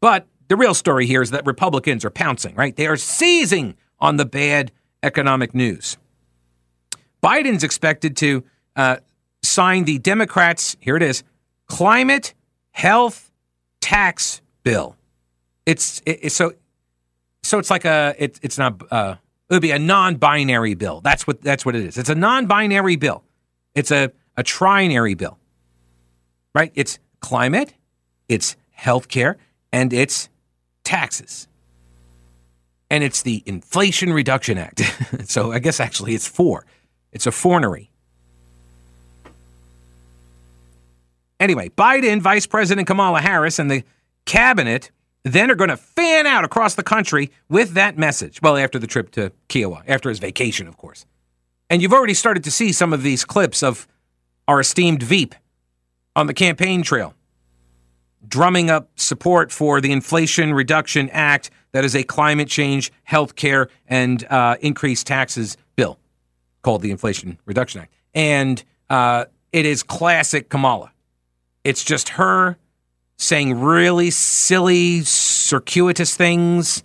But 0.00 0.26
the 0.48 0.56
real 0.56 0.74
story 0.74 1.06
here 1.06 1.22
is 1.22 1.30
that 1.30 1.44
Republicans 1.44 2.04
are 2.04 2.10
pouncing. 2.10 2.54
Right? 2.54 2.76
They 2.76 2.86
are 2.86 2.96
seizing 2.96 3.74
on 3.98 4.16
the 4.16 4.26
bad 4.26 4.70
economic 5.02 5.54
news. 5.54 5.96
Biden's 7.24 7.64
expected 7.64 8.18
to 8.18 8.44
uh, 8.76 8.96
sign 9.42 9.84
the 9.84 9.98
Democrats, 9.98 10.76
here 10.80 10.94
it 10.94 11.02
is, 11.02 11.24
climate 11.66 12.34
health 12.72 13.32
tax 13.80 14.42
bill. 14.62 14.96
It's 15.64 16.02
it, 16.04 16.32
so 16.32 16.52
so 17.42 17.58
it's 17.58 17.70
like 17.70 17.86
a 17.86 18.14
it, 18.18 18.38
it's 18.42 18.58
not 18.58 18.82
uh, 18.92 19.16
it 19.48 19.54
would 19.54 19.62
be 19.62 19.70
a 19.70 19.78
non-binary 19.78 20.74
bill. 20.74 21.00
That's 21.00 21.26
what 21.26 21.40
that's 21.40 21.64
what 21.64 21.74
it 21.74 21.86
is. 21.86 21.96
It's 21.96 22.10
a 22.10 22.14
non-binary 22.14 22.96
bill. 22.96 23.24
It's 23.74 23.90
a 23.90 24.12
a 24.36 24.42
trinary 24.42 25.16
bill. 25.16 25.38
Right? 26.54 26.72
It's 26.74 26.98
climate, 27.20 27.72
it's 28.28 28.54
healthcare, 28.78 29.36
and 29.72 29.94
it's 29.94 30.28
taxes. 30.84 31.48
And 32.90 33.02
it's 33.02 33.22
the 33.22 33.42
Inflation 33.46 34.12
Reduction 34.12 34.58
Act. 34.58 34.82
so 35.24 35.52
I 35.52 35.58
guess 35.58 35.80
actually 35.80 36.14
it's 36.14 36.28
four. 36.28 36.66
It's 37.14 37.26
a 37.26 37.30
fornery. 37.30 37.90
Anyway, 41.40 41.68
Biden, 41.70 42.20
Vice 42.20 42.46
President 42.46 42.86
Kamala 42.86 43.20
Harris, 43.20 43.58
and 43.58 43.70
the 43.70 43.84
cabinet 44.24 44.90
then 45.24 45.50
are 45.50 45.54
going 45.54 45.70
to 45.70 45.76
fan 45.76 46.26
out 46.26 46.44
across 46.44 46.74
the 46.74 46.82
country 46.82 47.30
with 47.48 47.72
that 47.74 47.96
message. 47.96 48.42
Well, 48.42 48.56
after 48.56 48.78
the 48.78 48.86
trip 48.86 49.10
to 49.12 49.32
Kiawah, 49.48 49.82
after 49.88 50.10
his 50.10 50.18
vacation, 50.18 50.68
of 50.68 50.76
course. 50.76 51.06
And 51.70 51.80
you've 51.80 51.92
already 51.92 52.14
started 52.14 52.44
to 52.44 52.50
see 52.50 52.72
some 52.72 52.92
of 52.92 53.02
these 53.02 53.24
clips 53.24 53.62
of 53.62 53.88
our 54.46 54.60
esteemed 54.60 55.02
Veep 55.02 55.34
on 56.14 56.26
the 56.26 56.34
campaign 56.34 56.82
trail, 56.82 57.14
drumming 58.26 58.70
up 58.70 58.90
support 58.96 59.50
for 59.50 59.80
the 59.80 59.92
Inflation 59.92 60.52
Reduction 60.52 61.08
Act 61.10 61.50
that 61.72 61.84
is 61.84 61.96
a 61.96 62.04
climate 62.04 62.48
change, 62.48 62.92
health 63.04 63.34
care, 63.34 63.68
and 63.88 64.24
uh, 64.30 64.56
increased 64.60 65.06
taxes 65.06 65.56
called 66.64 66.82
the 66.82 66.90
Inflation 66.90 67.38
Reduction 67.44 67.82
Act. 67.82 67.94
And 68.14 68.62
uh, 68.90 69.26
it 69.52 69.66
is 69.66 69.84
classic 69.84 70.48
Kamala. 70.48 70.90
It's 71.62 71.84
just 71.84 72.10
her 72.10 72.56
saying 73.16 73.60
really 73.60 74.10
silly, 74.10 75.02
circuitous 75.02 76.16
things 76.16 76.82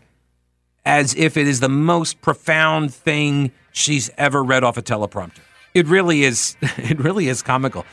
as 0.86 1.16
if 1.16 1.38
it 1.38 1.48
is 1.48 1.60
the 1.60 1.70
most 1.70 2.22
profound 2.22 2.94
thing 2.94 3.52
she's 3.72 4.10
ever 4.18 4.44
read 4.44 4.64
off 4.64 4.78
a 4.78 4.82
teleprompter. 4.82 5.40
It 5.74 5.88
really 5.88 6.24
is. 6.24 6.56
It 6.78 7.00
really 7.00 7.28
is 7.28 7.42
comical. 7.42 7.86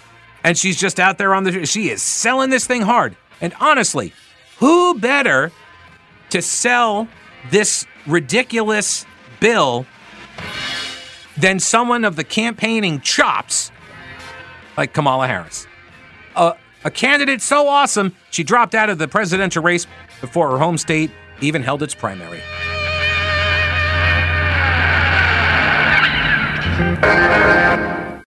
And 0.45 0.57
she's 0.57 0.77
just 0.79 1.01
out 1.01 1.19
there 1.19 1.35
on 1.35 1.45
the. 1.45 1.67
She 1.67 1.91
is 1.91 2.03
selling 2.03 2.51
this 2.51 2.67
thing 2.67 2.83
hard. 2.83 3.17
And 3.41 3.53
honestly, 3.61 4.13
who 4.59 4.99
better 4.99 5.53
to 6.31 6.41
sell 6.41 7.09
this 7.51 7.87
ridiculous 8.07 9.05
bill 9.41 9.87
than 11.39 11.59
someone 11.61 12.05
of 12.05 12.17
the 12.17 12.25
campaigning 12.25 13.01
chops 13.01 13.71
like 14.77 14.93
Kamala 14.93 15.27
Harris? 15.27 15.67
A, 16.35 16.55
a 16.85 16.91
candidate 16.91 17.43
so 17.43 17.69
awesome, 17.69 18.15
she 18.31 18.43
dropped 18.45 18.75
out 18.75 18.91
of 18.91 18.99
the 18.99 19.09
presidential 19.09 19.63
race 19.63 19.87
before 20.21 20.51
her 20.51 20.59
home 20.59 20.79
state 20.79 21.11
even 21.41 21.63
held 21.63 21.83
its 21.83 21.95
primary. 21.95 22.41